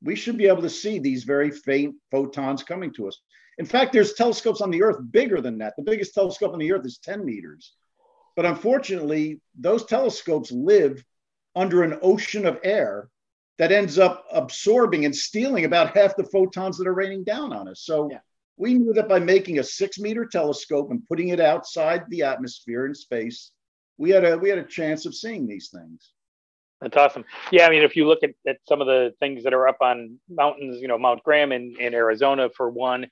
we 0.04 0.16
should 0.16 0.38
be 0.38 0.46
able 0.46 0.62
to 0.62 0.70
see 0.70 1.00
these 1.00 1.24
very 1.24 1.50
faint 1.50 1.96
photons 2.12 2.62
coming 2.62 2.94
to 2.94 3.08
us. 3.08 3.20
In 3.58 3.66
fact, 3.66 3.94
there's 3.94 4.14
telescopes 4.14 4.62
on 4.62 4.70
the 4.70 4.84
Earth 4.84 5.00
bigger 5.10 5.42
than 5.42 5.58
that. 5.58 5.74
The 5.76 5.82
biggest 5.82 6.14
telescope 6.14 6.54
on 6.54 6.60
the 6.60 6.72
Earth 6.72 6.86
is 6.86 7.00
10 7.00 7.26
meters. 7.26 7.74
But 8.40 8.46
unfortunately, 8.46 9.42
those 9.60 9.84
telescopes 9.84 10.50
live 10.50 11.04
under 11.58 11.84
an 11.84 12.00
ocean 12.02 12.46
of 12.46 12.58
air 12.64 13.10
that 13.58 13.74
ends 13.74 14.00
up 14.00 14.24
absorbing 14.32 15.04
and 15.04 15.14
stealing 15.14 15.66
about 15.66 15.94
half 15.94 16.16
the 16.16 16.24
photons 16.24 16.78
that 16.78 16.88
are 16.88 16.94
raining 16.94 17.26
down 17.26 17.52
on 17.52 17.68
us. 17.68 17.82
So 17.84 18.10
yeah. 18.10 18.20
we 18.56 18.76
knew 18.76 18.94
that 18.94 19.10
by 19.10 19.20
making 19.20 19.60
a 19.60 19.64
six 19.66 20.00
meter 20.00 20.26
telescope 20.26 20.90
and 20.90 21.06
putting 21.10 21.28
it 21.28 21.42
outside 21.42 22.06
the 22.08 22.22
atmosphere 22.24 22.86
in 22.86 22.96
space, 22.96 23.52
we 23.98 24.10
had 24.12 24.24
a 24.24 24.38
we 24.38 24.48
had 24.48 24.60
a 24.60 24.64
chance 24.64 25.06
of 25.06 25.14
seeing 25.14 25.46
these 25.46 25.70
things. 25.70 26.14
That's 26.80 26.96
awesome. 26.96 27.26
Yeah, 27.52 27.68
I 27.68 27.70
mean, 27.70 27.84
if 27.84 27.98
you 27.98 28.08
look 28.08 28.24
at, 28.24 28.30
at 28.48 28.60
some 28.70 28.80
of 28.80 28.88
the 28.88 29.14
things 29.20 29.44
that 29.44 29.54
are 29.54 29.68
up 29.68 29.82
on 29.82 30.18
mountains, 30.30 30.78
you 30.80 30.88
know, 30.88 30.98
Mount 30.98 31.24
Graham 31.24 31.52
in, 31.52 31.76
in 31.78 31.94
Arizona, 31.94 32.50
for 32.56 32.70
one, 32.70 33.06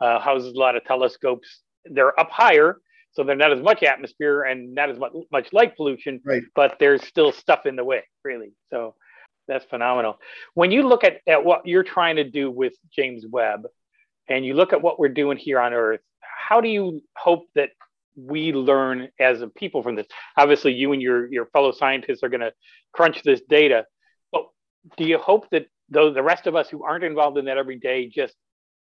uh, 0.00 0.20
houses 0.20 0.54
a 0.54 0.58
lot 0.58 0.74
of 0.74 0.84
telescopes 0.86 1.60
they're 1.84 2.18
up 2.18 2.30
higher, 2.30 2.78
so 3.12 3.24
they're 3.24 3.36
not 3.36 3.52
as 3.52 3.60
much 3.60 3.82
atmosphere 3.82 4.42
and 4.42 4.74
not 4.74 4.90
as 4.90 4.98
much, 4.98 5.12
much 5.32 5.52
light 5.52 5.76
pollution, 5.76 6.20
right. 6.24 6.42
but 6.54 6.76
there's 6.78 7.04
still 7.04 7.32
stuff 7.32 7.66
in 7.66 7.76
the 7.76 7.84
way, 7.84 8.04
really. 8.24 8.52
So 8.70 8.94
that's 9.48 9.64
phenomenal. 9.64 10.18
When 10.54 10.70
you 10.70 10.86
look 10.86 11.02
at, 11.02 11.20
at 11.26 11.44
what 11.44 11.66
you're 11.66 11.82
trying 11.82 12.16
to 12.16 12.24
do 12.24 12.50
with 12.50 12.74
James 12.94 13.24
Webb 13.28 13.66
and 14.28 14.46
you 14.46 14.54
look 14.54 14.72
at 14.72 14.80
what 14.80 14.98
we're 14.98 15.08
doing 15.08 15.36
here 15.36 15.58
on 15.58 15.74
Earth, 15.74 16.00
how 16.20 16.60
do 16.60 16.68
you 16.68 17.02
hope 17.16 17.46
that 17.56 17.70
we 18.16 18.52
learn 18.52 19.08
as 19.18 19.42
a 19.42 19.48
people 19.48 19.82
from 19.82 19.96
this? 19.96 20.06
Obviously, 20.36 20.72
you 20.72 20.92
and 20.92 21.02
your, 21.02 21.32
your 21.32 21.46
fellow 21.46 21.72
scientists 21.72 22.22
are 22.22 22.28
going 22.28 22.40
to 22.40 22.52
crunch 22.92 23.22
this 23.24 23.40
data, 23.48 23.86
but 24.30 24.44
do 24.96 25.04
you 25.04 25.18
hope 25.18 25.50
that 25.50 25.66
though 25.88 26.12
the 26.12 26.22
rest 26.22 26.46
of 26.46 26.54
us 26.54 26.68
who 26.68 26.84
aren't 26.84 27.02
involved 27.02 27.38
in 27.38 27.46
that 27.46 27.58
every 27.58 27.78
day 27.78 28.08
just 28.08 28.34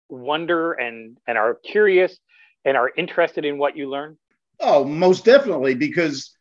wonder 0.07 0.74
and, 0.74 1.17
and 1.27 1.38
are 1.38 1.55
curious 1.55 2.19
and 2.66 2.78
are 2.78 2.92
interested 2.98 3.46
in 3.46 3.58
what 3.58 3.78
you 3.78 3.89
learn? 3.89 4.18
Oh, 4.60 4.84
most 4.84 5.25
definitely, 5.25 5.75
because 5.75 6.36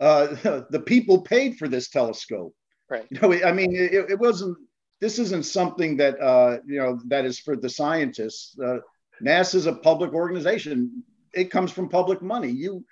uh, 0.00 0.26
the 0.70 0.82
people 0.84 1.22
paid 1.22 1.56
for 1.56 1.68
this 1.68 1.88
telescope. 1.88 2.54
Right. 2.88 3.06
You 3.10 3.20
know, 3.20 3.32
I 3.44 3.52
mean, 3.52 3.74
it, 3.74 4.10
it 4.10 4.18
wasn't. 4.18 4.56
This 5.00 5.18
isn't 5.18 5.44
something 5.44 5.96
that 5.98 6.20
uh, 6.20 6.58
you 6.66 6.78
know 6.78 7.00
that 7.08 7.24
is 7.24 7.38
for 7.38 7.56
the 7.56 7.68
scientists. 7.68 8.56
Uh, 8.58 8.78
NASA 9.22 9.56
is 9.56 9.66
a 9.66 9.72
public 9.72 10.12
organization. 10.12 11.02
It 11.32 11.50
comes 11.50 11.72
from 11.72 11.88
public 11.88 12.22
money. 12.22 12.50
You, 12.50 12.84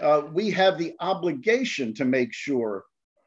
uh, 0.00 0.22
we 0.32 0.50
have 0.50 0.78
the 0.78 0.94
obligation 1.00 1.92
to 1.94 2.04
make 2.04 2.32
sure 2.32 2.84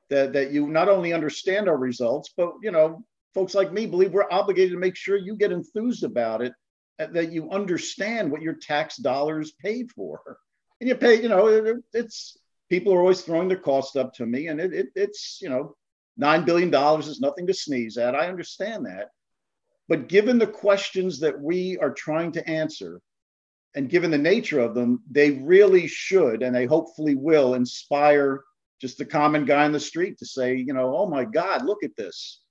that 0.09 0.33
that 0.33 0.51
you 0.51 0.67
not 0.67 0.89
only 0.89 1.13
understand 1.13 1.67
our 1.67 1.77
results, 1.77 2.33
but 2.35 2.53
you 2.61 2.71
know, 2.71 3.03
folks 3.33 3.53
like 3.53 3.71
me 3.71 3.85
believe 3.85 4.13
we're 4.13 4.31
obligated 4.31 4.71
to 4.71 4.79
make 4.79 4.95
sure 4.95 5.17
you 5.17 5.35
get 5.35 5.51
enthused 5.51 6.03
about 6.03 6.41
it, 6.41 6.53
Uh, 6.99 7.07
that 7.07 7.31
you 7.31 7.49
understand 7.49 8.31
what 8.31 8.41
your 8.41 8.53
tax 8.53 8.97
dollars 8.97 9.51
paid 9.51 9.91
for, 9.91 10.37
and 10.79 10.87
you 10.87 10.95
pay. 10.95 11.21
You 11.21 11.29
know, 11.29 11.47
it, 11.47 11.77
it's 11.93 12.37
people 12.69 12.93
are 12.93 12.99
always 12.99 13.21
throwing 13.21 13.47
the 13.47 13.55
cost 13.55 13.97
up 13.97 14.13
to 14.15 14.25
me, 14.25 14.47
and 14.47 14.59
it, 14.59 14.73
it 14.73 14.87
it's 14.95 15.39
you 15.41 15.49
know 15.49 15.75
$9 16.19 16.45
billion 16.45 16.73
is 16.99 17.19
nothing 17.19 17.47
to 17.47 17.53
sneeze 17.53 17.97
at. 17.97 18.15
I 18.15 18.27
understand 18.27 18.85
that. 18.85 19.09
But 19.87 20.07
given 20.07 20.37
the 20.37 20.47
questions 20.47 21.19
that 21.19 21.39
we 21.39 21.77
are 21.77 21.93
trying 21.93 22.31
to 22.33 22.49
answer, 22.49 23.01
and 23.75 23.89
given 23.89 24.11
the 24.11 24.17
nature 24.17 24.59
of 24.59 24.75
them, 24.75 25.01
they 25.09 25.31
really 25.31 25.87
should, 25.87 26.43
and 26.43 26.55
they 26.55 26.65
hopefully 26.65 27.15
will 27.15 27.55
inspire 27.55 28.43
just 28.79 28.97
the 28.97 29.05
common 29.05 29.45
guy 29.45 29.65
in 29.65 29.71
the 29.71 29.79
street 29.79 30.19
to 30.19 30.25
say, 30.25 30.55
you 30.55 30.73
know, 30.73 30.95
oh 30.95 31.07
my 31.07 31.25
God, 31.25 31.65
look 31.65 31.83
at 31.83 31.95
this. 31.95 32.41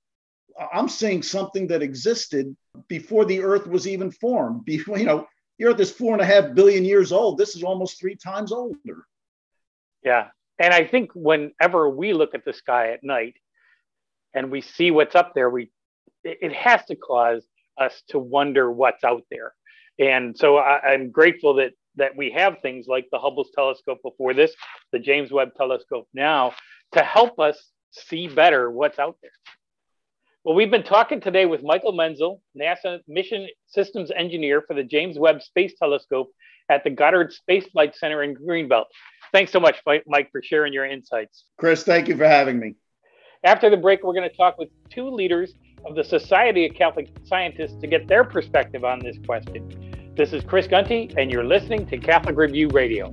I'm 0.72 0.88
seeing 0.88 1.22
something 1.22 1.68
that 1.68 1.82
existed 1.82 2.54
before 2.88 3.24
the 3.24 3.42
earth 3.42 3.66
was 3.66 3.86
even 3.86 4.10
formed. 4.10 4.64
Before, 4.64 4.98
you 5.00 5.04
know, 5.04 5.26
the 5.58 5.66
earth 5.66 5.80
is 5.80 5.90
four 5.90 6.12
and 6.12 6.22
a 6.22 6.26
half 6.26 6.54
billion 6.54 6.84
years 6.84 7.12
old. 7.12 7.38
This 7.38 7.56
is 7.56 7.62
almost 7.62 7.98
three 7.98 8.16
times 8.16 8.52
older. 8.52 9.06
Yeah. 10.04 10.28
And 10.58 10.72
I 10.72 10.84
think 10.84 11.10
whenever 11.14 11.88
we 11.88 12.12
look 12.12 12.34
at 12.34 12.44
the 12.44 12.52
sky 12.52 12.92
at 12.92 13.02
night, 13.02 13.34
and 14.34 14.50
we 14.50 14.60
see 14.60 14.90
what's 14.90 15.14
up 15.14 15.34
there, 15.34 15.50
we 15.50 15.70
it 16.24 16.52
has 16.52 16.84
to 16.86 16.96
cause 16.96 17.44
us 17.78 18.02
to 18.08 18.18
wonder 18.18 18.70
what's 18.70 19.04
out 19.04 19.24
there. 19.30 19.52
And 19.98 20.36
so 20.36 20.56
I, 20.56 20.94
am 20.94 21.10
grateful 21.10 21.54
that 21.54 21.72
that 21.96 22.16
we 22.16 22.30
have 22.30 22.56
things 22.62 22.86
like 22.86 23.08
the 23.12 23.18
Hubble's 23.18 23.50
telescope 23.54 23.98
before 24.02 24.32
this, 24.32 24.54
the 24.92 24.98
James 24.98 25.30
Webb 25.30 25.50
telescope 25.56 26.08
now, 26.14 26.54
to 26.92 27.02
help 27.02 27.38
us 27.38 27.70
see 27.90 28.28
better 28.28 28.70
what's 28.70 28.98
out 28.98 29.16
there. 29.20 29.32
Well, 30.44 30.56
we've 30.56 30.72
been 30.72 30.82
talking 30.82 31.20
today 31.20 31.46
with 31.46 31.62
Michael 31.62 31.92
Menzel, 31.92 32.42
NASA 32.60 32.98
Mission 33.06 33.46
Systems 33.68 34.10
Engineer 34.10 34.60
for 34.66 34.74
the 34.74 34.82
James 34.82 35.16
Webb 35.16 35.40
Space 35.40 35.72
Telescope 35.78 36.32
at 36.68 36.82
the 36.82 36.90
Goddard 36.90 37.32
Space 37.32 37.64
Flight 37.66 37.94
Center 37.94 38.24
in 38.24 38.34
Greenbelt. 38.34 38.86
Thanks 39.30 39.52
so 39.52 39.60
much, 39.60 39.76
Mike, 39.86 40.32
for 40.32 40.42
sharing 40.42 40.72
your 40.72 40.84
insights. 40.84 41.44
Chris, 41.58 41.84
thank 41.84 42.08
you 42.08 42.16
for 42.16 42.26
having 42.26 42.58
me. 42.58 42.74
After 43.44 43.70
the 43.70 43.76
break, 43.76 44.02
we're 44.02 44.14
going 44.14 44.28
to 44.28 44.36
talk 44.36 44.58
with 44.58 44.68
two 44.90 45.08
leaders 45.08 45.54
of 45.86 45.94
the 45.94 46.02
Society 46.02 46.66
of 46.66 46.74
Catholic 46.74 47.08
Scientists 47.22 47.80
to 47.80 47.86
get 47.86 48.08
their 48.08 48.24
perspective 48.24 48.84
on 48.84 48.98
this 48.98 49.18
question. 49.24 50.12
This 50.16 50.32
is 50.32 50.42
Chris 50.42 50.66
Gunty, 50.66 51.14
and 51.16 51.30
you're 51.30 51.44
listening 51.44 51.86
to 51.86 51.98
Catholic 51.98 52.36
Review 52.36 52.66
Radio. 52.70 53.12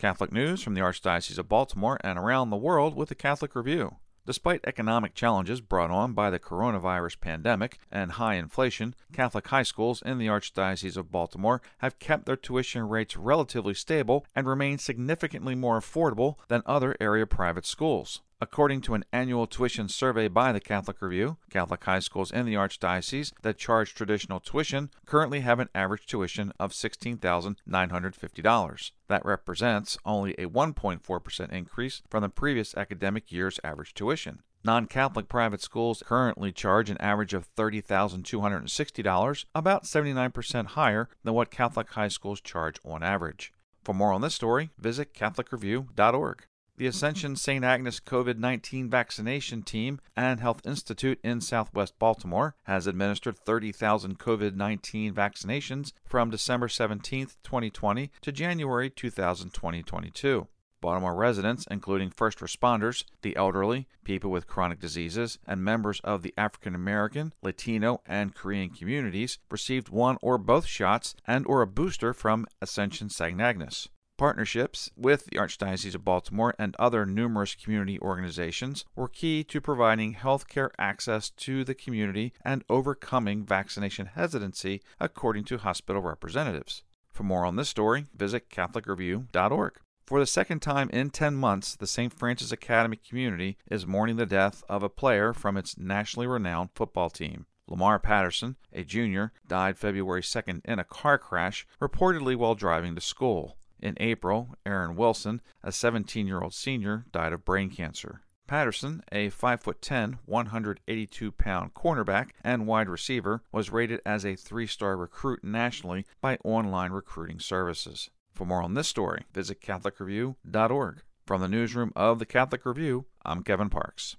Catholic 0.00 0.32
news 0.32 0.62
from 0.62 0.72
the 0.72 0.80
Archdiocese 0.80 1.36
of 1.36 1.46
Baltimore 1.46 1.98
and 2.02 2.18
around 2.18 2.48
the 2.48 2.56
world 2.56 2.96
with 2.96 3.10
the 3.10 3.14
Catholic 3.14 3.54
Review. 3.54 3.96
Despite 4.24 4.64
economic 4.66 5.14
challenges 5.14 5.60
brought 5.60 5.90
on 5.90 6.14
by 6.14 6.30
the 6.30 6.38
coronavirus 6.38 7.20
pandemic 7.20 7.78
and 7.92 8.12
high 8.12 8.36
inflation, 8.36 8.94
Catholic 9.12 9.48
high 9.48 9.62
schools 9.62 10.00
in 10.00 10.16
the 10.16 10.28
Archdiocese 10.28 10.96
of 10.96 11.12
Baltimore 11.12 11.60
have 11.80 11.98
kept 11.98 12.24
their 12.24 12.36
tuition 12.36 12.88
rates 12.88 13.14
relatively 13.14 13.74
stable 13.74 14.24
and 14.34 14.46
remain 14.46 14.78
significantly 14.78 15.54
more 15.54 15.78
affordable 15.78 16.36
than 16.48 16.62
other 16.64 16.96
area 16.98 17.26
private 17.26 17.66
schools. 17.66 18.22
According 18.42 18.80
to 18.82 18.94
an 18.94 19.04
annual 19.12 19.46
tuition 19.46 19.90
survey 19.90 20.26
by 20.26 20.50
the 20.50 20.60
Catholic 20.60 21.02
Review, 21.02 21.36
Catholic 21.50 21.84
high 21.84 21.98
schools 21.98 22.30
in 22.30 22.46
the 22.46 22.54
Archdiocese 22.54 23.34
that 23.42 23.58
charge 23.58 23.94
traditional 23.94 24.40
tuition 24.40 24.88
currently 25.04 25.40
have 25.40 25.60
an 25.60 25.68
average 25.74 26.06
tuition 26.06 26.50
of 26.58 26.72
$16,950. 26.72 28.90
That 29.08 29.26
represents 29.26 29.98
only 30.06 30.32
a 30.38 30.46
1.4% 30.46 31.52
increase 31.52 32.00
from 32.08 32.22
the 32.22 32.30
previous 32.30 32.74
academic 32.74 33.30
year's 33.30 33.60
average 33.62 33.92
tuition. 33.92 34.38
Non 34.64 34.86
Catholic 34.86 35.28
private 35.28 35.60
schools 35.60 36.02
currently 36.06 36.50
charge 36.50 36.88
an 36.88 36.96
average 36.98 37.34
of 37.34 37.54
$30,260, 37.56 39.44
about 39.54 39.84
79% 39.84 40.66
higher 40.66 41.10
than 41.24 41.34
what 41.34 41.50
Catholic 41.50 41.90
high 41.90 42.08
schools 42.08 42.40
charge 42.40 42.76
on 42.86 43.02
average. 43.02 43.52
For 43.84 43.94
more 43.94 44.14
on 44.14 44.22
this 44.22 44.34
story, 44.34 44.70
visit 44.78 45.12
CatholicReview.org. 45.12 46.46
The 46.80 46.86
Ascension 46.86 47.36
St. 47.36 47.62
Agnes 47.62 48.00
COVID 48.00 48.38
19 48.38 48.88
vaccination 48.88 49.62
team 49.62 50.00
and 50.16 50.40
Health 50.40 50.62
Institute 50.64 51.20
in 51.22 51.42
southwest 51.42 51.98
Baltimore 51.98 52.54
has 52.62 52.86
administered 52.86 53.36
30,000 53.36 54.18
COVID 54.18 54.54
19 54.54 55.12
vaccinations 55.12 55.92
from 56.06 56.30
December 56.30 56.68
17, 56.68 57.26
2020 57.42 58.10
to 58.22 58.32
January 58.32 58.88
2022. 58.88 60.48
Baltimore 60.80 61.14
residents, 61.14 61.66
including 61.70 62.08
first 62.08 62.38
responders, 62.38 63.04
the 63.20 63.36
elderly, 63.36 63.86
people 64.02 64.30
with 64.30 64.46
chronic 64.46 64.80
diseases, 64.80 65.38
and 65.46 65.62
members 65.62 66.00
of 66.02 66.22
the 66.22 66.32
African 66.38 66.74
American, 66.74 67.34
Latino, 67.42 68.00
and 68.06 68.34
Korean 68.34 68.70
communities, 68.70 69.38
received 69.50 69.90
one 69.90 70.16
or 70.22 70.38
both 70.38 70.64
shots 70.64 71.14
and 71.26 71.46
or 71.46 71.60
a 71.60 71.66
booster 71.66 72.14
from 72.14 72.46
Ascension 72.62 73.10
St. 73.10 73.38
Agnes. 73.38 73.88
Partnerships 74.20 74.90
with 74.98 75.24
the 75.24 75.38
Archdiocese 75.38 75.94
of 75.94 76.04
Baltimore 76.04 76.54
and 76.58 76.76
other 76.76 77.06
numerous 77.06 77.54
community 77.54 77.98
organizations 78.00 78.84
were 78.94 79.08
key 79.08 79.42
to 79.44 79.62
providing 79.62 80.14
healthcare 80.14 80.68
access 80.78 81.30
to 81.30 81.64
the 81.64 81.74
community 81.74 82.34
and 82.44 82.62
overcoming 82.68 83.46
vaccination 83.46 84.04
hesitancy, 84.04 84.82
according 85.00 85.44
to 85.44 85.56
hospital 85.56 86.02
representatives. 86.02 86.82
For 87.10 87.22
more 87.22 87.46
on 87.46 87.56
this 87.56 87.70
story, 87.70 88.08
visit 88.14 88.50
CatholicReview.org. 88.50 89.80
For 90.04 90.20
the 90.20 90.26
second 90.26 90.60
time 90.60 90.90
in 90.90 91.08
10 91.08 91.34
months, 91.34 91.74
the 91.74 91.86
St. 91.86 92.12
Frances 92.12 92.52
Academy 92.52 92.98
community 92.98 93.56
is 93.70 93.86
mourning 93.86 94.16
the 94.16 94.26
death 94.26 94.62
of 94.68 94.82
a 94.82 94.90
player 94.90 95.32
from 95.32 95.56
its 95.56 95.78
nationally 95.78 96.26
renowned 96.26 96.68
football 96.74 97.08
team. 97.08 97.46
Lamar 97.66 97.98
Patterson, 97.98 98.56
a 98.70 98.84
junior, 98.84 99.32
died 99.48 99.78
February 99.78 100.20
2nd 100.20 100.60
in 100.66 100.78
a 100.78 100.84
car 100.84 101.16
crash, 101.16 101.66
reportedly 101.80 102.36
while 102.36 102.54
driving 102.54 102.94
to 102.94 103.00
school. 103.00 103.56
In 103.82 103.96
April, 103.98 104.54
Aaron 104.66 104.94
Wilson, 104.96 105.40
a 105.62 105.72
17 105.72 106.26
year 106.26 106.40
old 106.40 106.54
senior, 106.54 107.06
died 107.12 107.32
of 107.32 107.44
brain 107.44 107.70
cancer. 107.70 108.22
Patterson, 108.46 109.02
a 109.12 109.30
5'10, 109.30 110.18
182 110.26 111.32
pound 111.32 111.72
cornerback 111.72 112.30
and 112.42 112.66
wide 112.66 112.88
receiver, 112.88 113.42
was 113.52 113.70
rated 113.70 114.00
as 114.04 114.24
a 114.24 114.34
three 114.34 114.66
star 114.66 114.96
recruit 114.96 115.44
nationally 115.44 116.04
by 116.20 116.36
online 116.44 116.90
recruiting 116.90 117.38
services. 117.38 118.10
For 118.34 118.44
more 118.44 118.62
on 118.62 118.74
this 118.74 118.88
story, 118.88 119.24
visit 119.32 119.60
CatholicReview.org. 119.60 121.02
From 121.26 121.40
the 121.40 121.48
newsroom 121.48 121.92
of 121.94 122.18
the 122.18 122.26
Catholic 122.26 122.66
Review, 122.66 123.06
I'm 123.24 123.44
Kevin 123.44 123.70
Parks. 123.70 124.16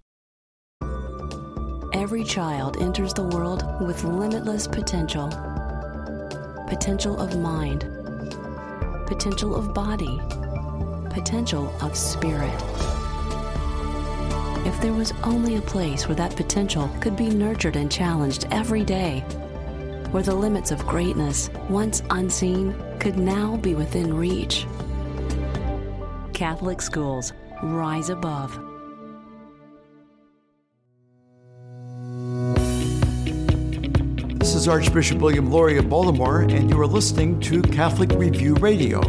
Every 1.94 2.24
child 2.24 2.78
enters 2.82 3.14
the 3.14 3.24
world 3.24 3.66
with 3.82 4.06
limitless 4.06 4.66
potential 4.66 5.30
potential 6.72 7.20
of 7.20 7.38
mind, 7.38 7.84
potential 9.12 9.58
of 9.58 9.74
body, 9.74 10.22
potential 11.10 11.70
of 11.82 11.98
spirit. 11.98 12.56
If 14.66 14.80
there 14.80 14.94
was 14.94 15.12
only 15.26 15.58
a 15.58 15.62
place 15.62 16.08
where 16.08 16.16
that 16.16 16.38
potential 16.38 16.90
could 17.02 17.18
be 17.18 17.30
nurtured 17.30 17.76
and 17.76 17.92
challenged 17.92 18.48
every 18.52 18.86
day, 18.86 19.20
where 20.12 20.24
the 20.24 20.34
limits 20.34 20.72
of 20.72 20.88
greatness, 20.88 21.50
once 21.68 22.02
unseen, 22.10 22.74
could 23.00 23.18
now 23.18 23.58
be 23.58 23.76
within 23.76 24.14
reach. 24.14 24.66
Catholic 26.32 26.82
schools 26.82 27.34
rise 27.62 28.10
above. 28.10 28.71
This 34.42 34.56
is 34.56 34.68
Archbishop 34.68 35.20
William 35.20 35.52
Lori 35.52 35.78
of 35.78 35.88
Baltimore, 35.88 36.42
and 36.42 36.68
you 36.68 36.82
are 36.82 36.88
listening 36.88 37.40
to 37.42 37.62
Catholic 37.62 38.10
Review 38.14 38.56
Radio. 38.56 39.00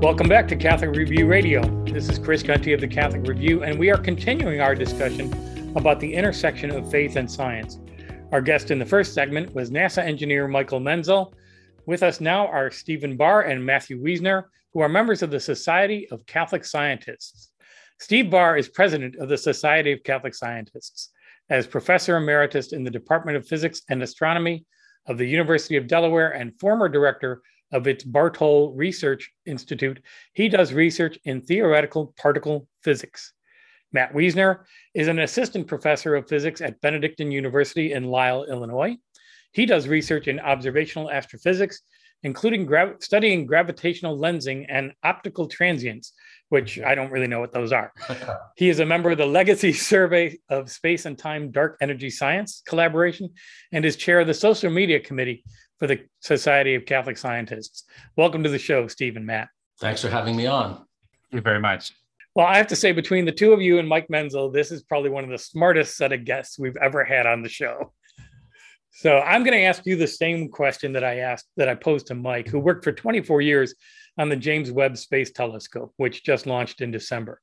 Welcome 0.00 0.28
back 0.28 0.48
to 0.48 0.56
Catholic 0.56 0.96
Review 0.96 1.28
Radio. 1.28 1.62
This 1.84 2.08
is 2.08 2.18
Chris 2.18 2.42
Gunty 2.42 2.72
of 2.72 2.80
the 2.80 2.88
Catholic 2.88 3.28
Review, 3.28 3.62
and 3.62 3.78
we 3.78 3.92
are 3.92 3.96
continuing 3.96 4.60
our 4.60 4.74
discussion 4.74 5.32
about 5.76 6.00
the 6.00 6.12
intersection 6.12 6.72
of 6.72 6.90
faith 6.90 7.14
and 7.14 7.30
science. 7.30 7.78
Our 8.32 8.40
guest 8.40 8.72
in 8.72 8.80
the 8.80 8.84
first 8.84 9.14
segment 9.14 9.54
was 9.54 9.70
NASA 9.70 10.02
engineer 10.02 10.48
Michael 10.48 10.80
Menzel. 10.80 11.32
With 11.86 12.02
us 12.02 12.20
now 12.20 12.48
are 12.48 12.72
Stephen 12.72 13.16
Barr 13.16 13.42
and 13.42 13.64
Matthew 13.64 14.02
Wiesner, 14.02 14.46
who 14.72 14.80
are 14.80 14.88
members 14.88 15.22
of 15.22 15.30
the 15.30 15.38
Society 15.38 16.08
of 16.10 16.26
Catholic 16.26 16.64
Scientists. 16.64 17.52
Steve 18.00 18.30
Barr 18.30 18.56
is 18.56 18.68
president 18.68 19.14
of 19.14 19.28
the 19.28 19.38
Society 19.38 19.92
of 19.92 20.02
Catholic 20.02 20.34
Scientists. 20.34 21.12
As 21.50 21.66
professor 21.66 22.16
emeritus 22.16 22.72
in 22.72 22.84
the 22.84 22.90
Department 22.90 23.36
of 23.36 23.46
Physics 23.46 23.82
and 23.90 24.02
Astronomy 24.02 24.64
of 25.06 25.18
the 25.18 25.28
University 25.28 25.76
of 25.76 25.86
Delaware 25.86 26.30
and 26.30 26.58
former 26.58 26.88
director 26.88 27.42
of 27.70 27.86
its 27.86 28.02
Bartol 28.02 28.72
Research 28.74 29.30
Institute, 29.44 30.00
he 30.32 30.48
does 30.48 30.72
research 30.72 31.18
in 31.24 31.42
theoretical 31.42 32.14
particle 32.16 32.66
physics. 32.82 33.34
Matt 33.92 34.14
Wiesner 34.14 34.60
is 34.94 35.06
an 35.06 35.18
assistant 35.18 35.66
professor 35.66 36.14
of 36.14 36.28
physics 36.28 36.62
at 36.62 36.80
Benedictine 36.80 37.30
University 37.30 37.92
in 37.92 38.04
Lisle, 38.04 38.44
Illinois. 38.44 38.96
He 39.52 39.66
does 39.66 39.86
research 39.86 40.28
in 40.28 40.40
observational 40.40 41.10
astrophysics, 41.10 41.82
including 42.24 42.64
gra- 42.64 42.96
studying 42.98 43.46
gravitational 43.46 44.18
lensing 44.18 44.64
and 44.68 44.92
optical 45.04 45.46
transients, 45.46 46.14
which 46.48 46.80
I 46.80 46.94
don't 46.94 47.12
really 47.12 47.26
know 47.26 47.38
what 47.38 47.52
those 47.52 47.70
are. 47.70 47.92
he 48.56 48.70
is 48.70 48.80
a 48.80 48.86
member 48.86 49.10
of 49.10 49.18
the 49.18 49.26
Legacy 49.26 49.72
Survey 49.92 50.38
of 50.48 50.70
Space 50.70 51.04
and 51.04 51.16
Time 51.16 51.50
Dark 51.50 51.76
Energy 51.80 52.10
Science 52.10 52.62
collaboration 52.66 53.30
and 53.72 53.84
is 53.84 53.94
chair 53.96 54.20
of 54.20 54.26
the 54.26 54.34
Social 54.34 54.70
Media 54.70 54.98
Committee 54.98 55.44
for 55.78 55.86
the 55.86 56.00
Society 56.20 56.74
of 56.74 56.86
Catholic 56.86 57.18
Scientists. 57.18 57.84
Welcome 58.16 58.42
to 58.42 58.50
the 58.50 58.58
show, 58.58 58.88
Steve 58.88 59.16
and 59.16 59.26
Matt. 59.26 59.48
Thanks 59.78 60.00
for 60.00 60.08
having 60.08 60.34
me 60.34 60.46
on. 60.46 60.76
Thank 60.76 60.86
you 61.32 61.40
very 61.42 61.60
much. 61.60 61.92
Well, 62.34 62.46
I 62.46 62.56
have 62.56 62.66
to 62.68 62.76
say, 62.76 62.90
between 62.90 63.26
the 63.26 63.32
two 63.32 63.52
of 63.52 63.60
you 63.60 63.78
and 63.78 63.88
Mike 63.88 64.10
Menzel, 64.10 64.50
this 64.50 64.72
is 64.72 64.82
probably 64.82 65.10
one 65.10 65.22
of 65.22 65.30
the 65.30 65.38
smartest 65.38 65.96
set 65.96 66.12
of 66.12 66.24
guests 66.24 66.58
we've 66.58 66.76
ever 66.78 67.04
had 67.04 67.26
on 67.26 67.42
the 67.42 67.48
show. 67.48 67.92
So 68.96 69.18
I'm 69.18 69.42
going 69.42 69.58
to 69.58 69.64
ask 69.64 69.84
you 69.86 69.96
the 69.96 70.06
same 70.06 70.48
question 70.48 70.92
that 70.92 71.02
I 71.02 71.18
asked 71.18 71.48
that 71.56 71.68
I 71.68 71.74
posed 71.74 72.06
to 72.06 72.14
Mike, 72.14 72.46
who 72.46 72.60
worked 72.60 72.84
for 72.84 72.92
24 72.92 73.40
years 73.40 73.74
on 74.18 74.28
the 74.28 74.36
James 74.36 74.70
Webb 74.70 74.96
Space 74.96 75.32
Telescope, 75.32 75.92
which 75.96 76.22
just 76.22 76.46
launched 76.46 76.80
in 76.80 76.92
December. 76.92 77.40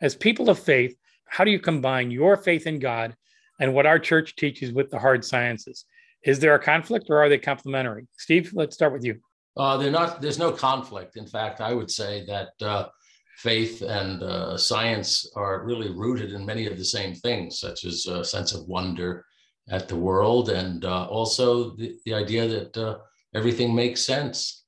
As 0.00 0.16
people 0.16 0.48
of 0.48 0.58
faith, 0.58 0.96
how 1.26 1.44
do 1.44 1.50
you 1.50 1.60
combine 1.60 2.10
your 2.10 2.38
faith 2.38 2.66
in 2.66 2.78
God 2.78 3.14
and 3.60 3.74
what 3.74 3.84
our 3.84 3.98
church 3.98 4.34
teaches 4.36 4.72
with 4.72 4.88
the 4.88 4.98
hard 4.98 5.26
sciences? 5.26 5.84
Is 6.24 6.38
there 6.38 6.54
a 6.54 6.58
conflict 6.58 7.08
or 7.10 7.18
are 7.18 7.28
they 7.28 7.36
complementary? 7.36 8.08
Steve, 8.16 8.52
let's 8.54 8.74
start 8.74 8.94
with 8.94 9.04
you. 9.04 9.20
Uh, 9.58 9.76
they're 9.76 9.90
not. 9.90 10.22
There's 10.22 10.38
no 10.38 10.52
conflict. 10.52 11.18
In 11.18 11.26
fact, 11.26 11.60
I 11.60 11.74
would 11.74 11.90
say 11.90 12.24
that 12.26 12.48
uh, 12.62 12.88
faith 13.36 13.82
and 13.82 14.22
uh, 14.22 14.56
science 14.56 15.30
are 15.36 15.66
really 15.66 15.90
rooted 15.90 16.32
in 16.32 16.46
many 16.46 16.66
of 16.66 16.78
the 16.78 16.84
same 16.84 17.14
things, 17.14 17.60
such 17.60 17.84
as 17.84 18.06
a 18.06 18.24
sense 18.24 18.54
of 18.54 18.66
wonder 18.66 19.26
at 19.70 19.88
the 19.88 19.96
world, 19.96 20.48
and 20.48 20.84
uh, 20.84 21.06
also 21.06 21.70
the, 21.76 21.98
the 22.04 22.14
idea 22.14 22.46
that 22.48 22.76
uh, 22.76 22.98
everything 23.34 23.74
makes 23.74 24.00
sense. 24.00 24.64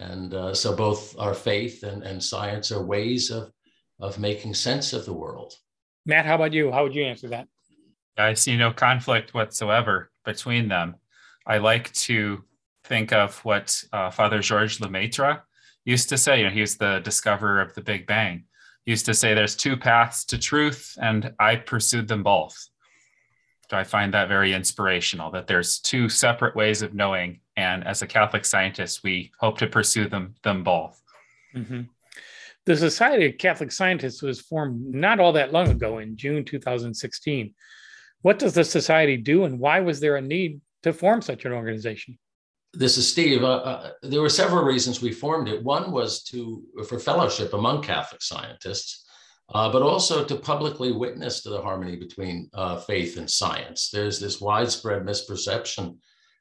And 0.00 0.32
uh, 0.32 0.54
so, 0.54 0.76
both 0.76 1.18
our 1.18 1.34
faith 1.34 1.82
and, 1.82 2.02
and 2.02 2.22
science 2.22 2.70
are 2.70 2.82
ways 2.82 3.30
of 3.30 3.52
of 4.00 4.18
making 4.18 4.54
sense 4.54 4.92
of 4.92 5.04
the 5.04 5.12
world. 5.12 5.54
Matt, 6.06 6.26
how 6.26 6.36
about 6.36 6.52
you? 6.52 6.70
How 6.70 6.84
would 6.84 6.94
you 6.94 7.04
answer 7.04 7.28
that? 7.28 7.48
I 8.16 8.34
see 8.34 8.56
no 8.56 8.72
conflict 8.72 9.34
whatsoever 9.34 10.10
between 10.24 10.68
them. 10.68 10.96
I 11.46 11.58
like 11.58 11.92
to 11.92 12.44
think 12.84 13.12
of 13.12 13.38
what 13.44 13.82
uh, 13.92 14.10
Father 14.10 14.40
Georges 14.40 14.80
Lemaitre 14.80 15.42
used 15.84 16.08
to 16.08 16.18
say. 16.18 16.38
You 16.38 16.44
know, 16.44 16.50
he's 16.50 16.76
the 16.76 17.00
discoverer 17.00 17.60
of 17.60 17.74
the 17.74 17.80
Big 17.80 18.06
Bang. 18.06 18.44
He 18.84 18.92
used 18.92 19.06
to 19.06 19.14
say 19.14 19.34
there's 19.34 19.56
two 19.56 19.76
paths 19.76 20.24
to 20.26 20.38
truth, 20.38 20.96
and 21.00 21.32
I 21.38 21.56
pursued 21.56 22.08
them 22.08 22.22
both. 22.22 22.56
So 23.70 23.76
I 23.76 23.84
find 23.84 24.14
that 24.14 24.28
very 24.28 24.54
inspirational 24.54 25.30
that 25.32 25.46
there's 25.46 25.78
two 25.78 26.08
separate 26.08 26.56
ways 26.56 26.80
of 26.80 26.94
knowing. 26.94 27.40
And 27.56 27.86
as 27.86 28.00
a 28.00 28.06
Catholic 28.06 28.44
scientist, 28.44 29.02
we 29.02 29.30
hope 29.38 29.58
to 29.58 29.66
pursue 29.66 30.08
them, 30.08 30.34
them 30.42 30.64
both. 30.64 31.02
Mm-hmm. 31.54 31.82
The 32.64 32.76
Society 32.76 33.26
of 33.26 33.38
Catholic 33.38 33.72
Scientists 33.72 34.22
was 34.22 34.40
formed 34.40 34.94
not 34.94 35.20
all 35.20 35.32
that 35.32 35.52
long 35.52 35.68
ago 35.68 35.98
in 35.98 36.16
June 36.16 36.44
2016. 36.44 37.54
What 38.22 38.38
does 38.38 38.54
the 38.54 38.64
society 38.64 39.16
do, 39.16 39.44
and 39.44 39.58
why 39.58 39.80
was 39.80 40.00
there 40.00 40.16
a 40.16 40.20
need 40.20 40.60
to 40.82 40.92
form 40.92 41.22
such 41.22 41.44
an 41.44 41.52
organization? 41.52 42.18
This 42.74 42.98
is 42.98 43.10
Steve. 43.10 43.42
Uh, 43.42 43.56
uh, 43.56 43.90
there 44.02 44.20
were 44.20 44.28
several 44.28 44.64
reasons 44.64 45.00
we 45.00 45.12
formed 45.12 45.48
it. 45.48 45.62
One 45.64 45.92
was 45.92 46.22
to 46.24 46.62
for 46.86 46.98
fellowship 46.98 47.54
among 47.54 47.82
Catholic 47.82 48.20
scientists, 48.20 49.06
uh, 49.54 49.70
but 49.70 49.82
also 49.82 50.24
to 50.24 50.36
publicly 50.36 50.92
witness 50.92 51.42
to 51.42 51.50
the 51.50 51.60
harmony 51.60 51.96
between 51.96 52.50
uh, 52.54 52.76
faith 52.80 53.16
and 53.16 53.30
science. 53.30 53.90
There's 53.90 54.20
this 54.20 54.40
widespread 54.40 55.02
misperception 55.02 55.96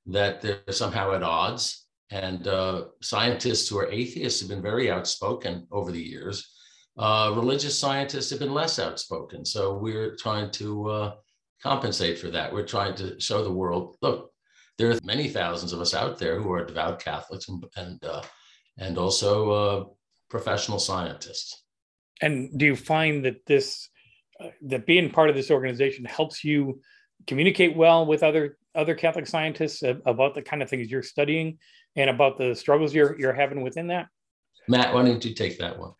that 0.08 0.42
they're 0.42 0.62
somehow 0.72 1.14
at 1.14 1.24
odds, 1.24 1.88
and 2.12 2.48
uh, 2.48 2.86
scientists 3.02 3.68
who 3.68 3.78
are 3.78 3.92
atheists 3.92 4.40
have 4.40 4.50
been 4.50 4.62
very 4.62 4.90
outspoken 4.90 5.68
over 5.72 5.92
the 5.92 6.04
years. 6.04 6.50
Uh, 6.98 7.32
religious 7.36 7.78
scientists 7.78 8.30
have 8.30 8.40
been 8.40 8.54
less 8.54 8.80
outspoken. 8.80 9.46
So 9.46 9.78
we're 9.78 10.16
trying 10.16 10.52
to 10.52 11.14
compensate 11.62 12.18
for 12.20 12.30
that. 12.30 12.54
We're 12.54 12.66
trying 12.66 12.96
to 12.96 13.20
show 13.20 13.44
the 13.44 13.52
world, 13.52 13.98
look, 14.02 14.32
there 14.78 14.92
are 14.92 15.00
many 15.04 15.28
thousands 15.28 15.74
of 15.74 15.82
us 15.82 15.94
out 15.94 16.20
there 16.20 16.40
who 16.40 16.52
are 16.52 16.66
devout 16.66 17.04
Catholics 17.04 17.50
and 17.50 17.66
and, 17.76 18.04
uh, 18.04 18.22
and 18.78 18.98
also 18.98 19.52
uh, 19.52 19.86
professional 20.30 20.80
scientists. 20.80 21.64
And 22.22 22.58
do 22.58 22.66
you 22.66 22.76
find 22.76 23.26
that 23.26 23.46
this 23.46 23.90
uh, 24.40 24.50
that 24.64 24.86
being 24.86 25.10
part 25.10 25.30
of 25.30 25.36
this 25.36 25.52
organization 25.52 26.06
helps 26.06 26.44
you 26.44 26.82
communicate 27.26 27.76
well 27.76 28.06
with 28.06 28.24
other 28.24 28.58
other 28.76 28.96
Catholic 28.96 29.28
scientists 29.28 29.84
about 29.84 30.36
the 30.36 30.42
kind 30.42 30.62
of 30.62 30.70
things 30.70 30.90
you're 30.90 31.04
studying 31.04 31.58
and 31.96 32.10
about 32.10 32.38
the 32.38 32.56
struggles 32.56 32.94
you're 32.94 33.20
you're 33.20 33.34
having 33.34 33.62
within 33.62 33.88
that? 33.88 34.08
Matt, 34.68 34.94
why 34.94 35.04
don't 35.04 35.24
you 35.24 35.34
take 35.34 35.58
that 35.60 35.80
one? 35.80 35.94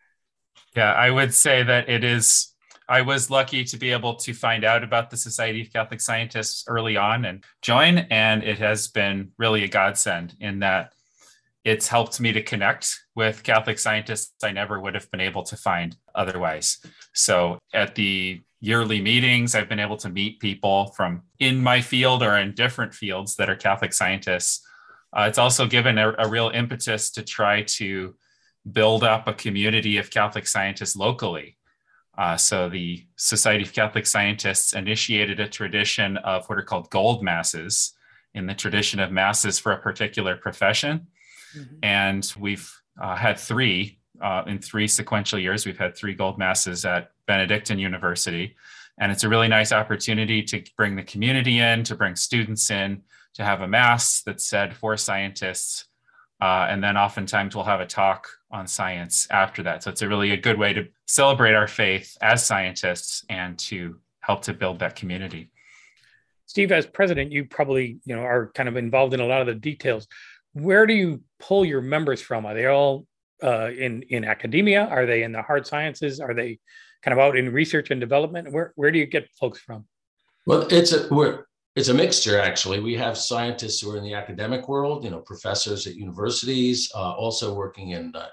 Yeah, 0.76 0.92
I 0.92 1.10
would 1.10 1.34
say 1.34 1.62
that 1.62 1.88
it 1.88 2.04
is 2.04 2.54
I 2.88 3.02
was 3.02 3.30
lucky 3.30 3.64
to 3.64 3.76
be 3.76 3.92
able 3.92 4.14
to 4.16 4.32
find 4.32 4.64
out 4.64 4.82
about 4.82 5.10
the 5.10 5.16
Society 5.16 5.60
of 5.60 5.72
Catholic 5.72 6.00
Scientists 6.00 6.64
early 6.66 6.96
on 6.96 7.26
and 7.26 7.44
join. 7.60 7.98
And 7.98 8.42
it 8.42 8.58
has 8.58 8.88
been 8.88 9.32
really 9.36 9.64
a 9.64 9.68
godsend 9.68 10.34
in 10.40 10.60
that 10.60 10.92
it's 11.68 11.88
helped 11.88 12.20
me 12.20 12.32
to 12.32 12.42
connect 12.42 12.84
with 13.14 13.42
Catholic 13.42 13.78
scientists 13.78 14.42
I 14.42 14.52
never 14.52 14.80
would 14.80 14.94
have 14.94 15.10
been 15.10 15.20
able 15.20 15.42
to 15.44 15.56
find 15.56 15.96
otherwise. 16.14 16.78
So 17.12 17.58
at 17.74 17.94
the 17.94 18.40
yearly 18.60 19.00
meetings, 19.00 19.54
I've 19.54 19.68
been 19.68 19.86
able 19.88 19.98
to 19.98 20.08
meet 20.08 20.40
people 20.40 20.92
from 20.96 21.22
in 21.38 21.62
my 21.62 21.80
field 21.80 22.22
or 22.22 22.36
in 22.38 22.54
different 22.54 22.94
fields 22.94 23.36
that 23.36 23.50
are 23.50 23.56
Catholic 23.56 23.92
scientists. 23.92 24.66
Uh, 25.12 25.26
it's 25.28 25.38
also 25.38 25.66
given 25.66 25.98
a, 25.98 26.14
a 26.18 26.28
real 26.28 26.50
impetus 26.54 27.10
to 27.12 27.22
try 27.22 27.62
to 27.62 28.14
build 28.72 29.04
up 29.04 29.28
a 29.28 29.34
community 29.34 29.98
of 29.98 30.10
Catholic 30.10 30.46
scientists 30.46 30.96
locally 30.96 31.58
uh, 32.18 32.36
so 32.36 32.68
the 32.68 33.06
Society 33.14 33.62
of 33.62 33.72
Catholic 33.72 34.04
Scientists 34.04 34.74
initiated 34.74 35.38
a 35.38 35.48
tradition 35.48 36.16
of 36.18 36.44
what 36.48 36.58
are 36.58 36.64
called 36.64 36.90
gold 36.90 37.22
masses 37.22 37.94
in 38.34 38.46
the 38.46 38.54
tradition 38.54 38.98
of 38.98 39.12
masses 39.12 39.60
for 39.60 39.70
a 39.70 39.78
particular 39.78 40.36
profession. 40.36 41.06
Mm-hmm. 41.56 41.76
And 41.82 42.32
we've 42.38 42.70
uh, 43.00 43.16
had 43.16 43.38
three 43.38 43.98
uh, 44.20 44.42
in 44.46 44.58
three 44.58 44.88
sequential 44.88 45.38
years. 45.38 45.66
We've 45.66 45.78
had 45.78 45.96
three 45.96 46.14
gold 46.14 46.38
masses 46.38 46.84
at 46.84 47.12
Benedictine 47.26 47.78
University. 47.78 48.56
And 49.00 49.12
it's 49.12 49.24
a 49.24 49.28
really 49.28 49.48
nice 49.48 49.70
opportunity 49.70 50.42
to 50.42 50.62
bring 50.76 50.96
the 50.96 51.04
community 51.04 51.60
in, 51.60 51.84
to 51.84 51.94
bring 51.94 52.16
students 52.16 52.70
in, 52.70 53.02
to 53.34 53.44
have 53.44 53.60
a 53.60 53.68
mass 53.68 54.22
that's 54.22 54.44
said 54.44 54.74
for 54.74 54.96
scientists. 54.96 55.86
Uh, 56.40 56.66
and 56.68 56.82
then 56.82 56.96
oftentimes 56.96 57.54
we'll 57.54 57.64
have 57.64 57.80
a 57.80 57.86
talk 57.86 58.28
on 58.50 58.66
science 58.66 59.26
after 59.30 59.62
that. 59.62 59.82
So 59.82 59.90
it's 59.90 60.02
a 60.02 60.08
really 60.08 60.32
a 60.32 60.36
good 60.36 60.58
way 60.58 60.72
to 60.72 60.88
celebrate 61.06 61.54
our 61.54 61.68
faith 61.68 62.16
as 62.20 62.44
scientists 62.44 63.24
and 63.28 63.58
to 63.60 63.98
help 64.20 64.42
to 64.42 64.52
build 64.52 64.80
that 64.80 64.96
community. 64.96 65.50
Steve, 66.46 66.72
as 66.72 66.86
president, 66.86 67.30
you 67.30 67.44
probably 67.44 67.98
you 68.04 68.16
know 68.16 68.22
are 68.22 68.50
kind 68.54 68.68
of 68.68 68.76
involved 68.76 69.14
in 69.14 69.20
a 69.20 69.26
lot 69.26 69.42
of 69.42 69.46
the 69.46 69.54
details. 69.54 70.08
Where 70.52 70.86
do 70.86 70.94
you 70.94 71.22
pull 71.38 71.64
your 71.64 71.80
members 71.80 72.20
from? 72.20 72.46
Are 72.46 72.54
they 72.54 72.66
all 72.66 73.06
uh, 73.42 73.70
in 73.70 74.02
in 74.02 74.24
academia? 74.24 74.86
Are 74.86 75.06
they 75.06 75.22
in 75.22 75.32
the 75.32 75.42
hard 75.42 75.66
sciences? 75.66 76.20
Are 76.20 76.34
they 76.34 76.58
kind 77.02 77.12
of 77.12 77.18
out 77.18 77.36
in 77.36 77.52
research 77.52 77.90
and 77.90 78.00
development? 78.00 78.52
Where 78.52 78.72
where 78.76 78.90
do 78.90 78.98
you 78.98 79.06
get 79.06 79.28
folks 79.38 79.60
from? 79.60 79.86
Well, 80.46 80.66
it's 80.70 80.92
a 80.92 81.08
we're 81.12 81.44
it's 81.76 81.88
a 81.88 81.94
mixture 81.94 82.40
actually. 82.40 82.80
We 82.80 82.94
have 82.96 83.16
scientists 83.16 83.80
who 83.80 83.92
are 83.92 83.96
in 83.96 84.02
the 84.02 84.14
academic 84.14 84.68
world, 84.68 85.04
you 85.04 85.10
know, 85.10 85.20
professors 85.20 85.86
at 85.86 85.94
universities, 85.94 86.90
uh, 86.94 87.12
also 87.12 87.54
working 87.54 87.90
in 87.90 88.12
uh, 88.16 88.28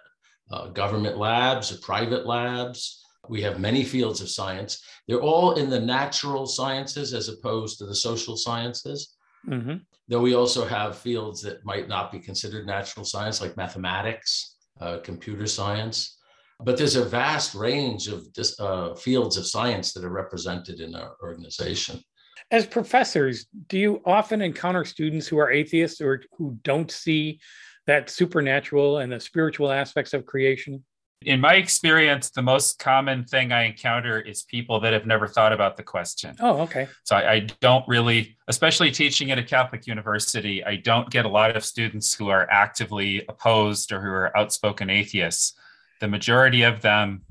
uh, 0.52 0.68
government 0.70 1.18
labs 1.18 1.72
or 1.72 1.78
private 1.78 2.26
labs. 2.26 3.04
We 3.28 3.42
have 3.42 3.60
many 3.60 3.84
fields 3.84 4.22
of 4.22 4.30
science. 4.30 4.84
They're 5.08 5.22
all 5.22 5.54
in 5.54 5.70
the 5.70 5.80
natural 5.80 6.46
sciences 6.46 7.14
as 7.14 7.28
opposed 7.28 7.80
to 7.80 7.86
the 7.86 7.96
social 7.96 8.38
sciences. 8.38 9.16
Mm-hmm. 9.48 9.76
Though 10.08 10.22
we 10.22 10.36
also 10.36 10.66
have 10.66 10.98
fields 10.98 11.42
that 11.42 11.66
might 11.66 11.88
not 11.88 12.12
be 12.12 12.20
considered 12.20 12.66
natural 12.66 13.06
science, 13.06 13.42
like 13.42 13.58
mathematics, 13.58 14.56
uh, 14.80 15.00
computer 15.04 15.48
science. 15.48 16.18
But 16.64 16.78
there's 16.78 16.96
a 16.96 17.04
vast 17.04 17.54
range 17.54 18.08
of 18.08 18.32
dis, 18.34 18.58
uh, 18.60 18.96
fields 18.96 19.38
of 19.38 19.46
science 19.46 19.94
that 19.94 20.06
are 20.06 20.10
represented 20.10 20.80
in 20.80 20.96
our 20.96 21.16
organization. 21.22 22.00
As 22.52 22.66
professors, 22.66 23.46
do 23.68 23.78
you 23.78 24.02
often 24.06 24.42
encounter 24.42 24.86
students 24.86 25.28
who 25.28 25.38
are 25.38 25.52
atheists 25.52 26.00
or 26.00 26.22
who 26.38 26.58
don't 26.64 26.92
see 26.92 27.40
that 27.88 28.10
supernatural 28.10 29.00
and 29.00 29.12
the 29.12 29.20
spiritual 29.20 29.72
aspects 29.72 30.14
of 30.14 30.26
creation? 30.26 30.84
In 31.22 31.42
my 31.42 31.56
experience, 31.56 32.30
the 32.30 32.42
most 32.42 32.78
common 32.78 33.24
thing 33.24 33.52
I 33.52 33.64
encounter 33.64 34.20
is 34.20 34.44
people 34.44 34.80
that 34.82 34.94
have 34.94 35.08
never 35.08 35.28
thought 35.28 35.54
about 35.54 35.76
the 35.76 35.82
question. 35.82 36.36
Oh, 36.40 36.62
okay. 36.62 36.88
So 37.04 37.16
I, 37.16 37.32
I, 37.32 37.40
don't 37.62 37.88
really, 37.88 38.38
especially 38.48 38.92
teaching 38.92 39.32
at 39.32 39.40
a 39.40 39.44
Catholic 39.44 39.88
university, 39.88 40.64
I 40.64 40.76
don't 40.76 41.10
get 41.10 41.26
a 41.26 41.30
lot 41.30 41.56
of 41.56 41.66
students 41.66 42.14
who 42.14 42.30
are 42.30 42.48
actively 42.52 43.24
opposed 43.28 43.92
or 43.92 44.02
who 44.02 44.10
are 44.10 44.38
outspoken 44.38 44.90
atheists 44.92 45.58
the 46.00 46.08
majority 46.08 46.64
of 46.64 46.82
them 46.82 47.22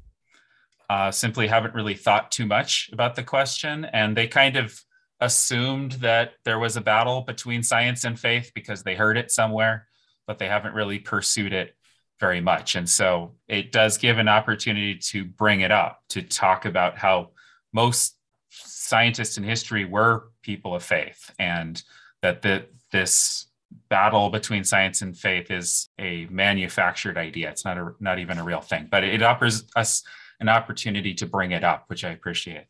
uh, 0.90 1.10
simply 1.10 1.46
haven't 1.46 1.74
really 1.74 1.94
thought 1.94 2.30
too 2.30 2.46
much 2.46 2.90
about 2.92 3.14
the 3.14 3.22
question. 3.22 3.84
And 3.86 4.16
they 4.16 4.26
kind 4.26 4.56
of 4.56 4.78
assumed 5.20 5.92
that 5.92 6.32
there 6.44 6.58
was 6.58 6.76
a 6.76 6.80
battle 6.80 7.22
between 7.22 7.62
science 7.62 8.04
and 8.04 8.18
faith 8.18 8.52
because 8.54 8.82
they 8.82 8.94
heard 8.94 9.16
it 9.16 9.30
somewhere, 9.30 9.86
but 10.26 10.38
they 10.38 10.48
haven't 10.48 10.74
really 10.74 10.98
pursued 10.98 11.52
it 11.52 11.74
very 12.20 12.40
much. 12.40 12.74
And 12.74 12.88
so 12.88 13.32
it 13.48 13.72
does 13.72 13.98
give 13.98 14.18
an 14.18 14.28
opportunity 14.28 14.96
to 14.96 15.24
bring 15.24 15.60
it 15.60 15.70
up, 15.70 16.02
to 16.10 16.22
talk 16.22 16.64
about 16.64 16.96
how 16.96 17.30
most 17.72 18.16
scientists 18.50 19.36
in 19.36 19.44
history 19.44 19.84
were 19.84 20.30
people 20.42 20.74
of 20.74 20.82
faith 20.82 21.30
and 21.38 21.82
that 22.22 22.42
the, 22.42 22.66
this 22.92 23.46
battle 23.88 24.30
between 24.30 24.62
science 24.62 25.02
and 25.02 25.16
faith 25.18 25.50
is 25.50 25.88
a 25.98 26.26
manufactured 26.26 27.18
idea. 27.18 27.50
It's 27.50 27.64
not 27.64 27.76
a, 27.76 27.92
not 27.98 28.18
even 28.18 28.38
a 28.38 28.44
real 28.44 28.60
thing, 28.60 28.88
but 28.90 29.02
it 29.02 29.22
offers 29.22 29.64
us 29.74 30.02
an 30.40 30.48
opportunity 30.48 31.14
to 31.14 31.26
bring 31.26 31.50
it 31.50 31.64
up, 31.64 31.84
which 31.88 32.04
I 32.04 32.10
appreciate. 32.10 32.66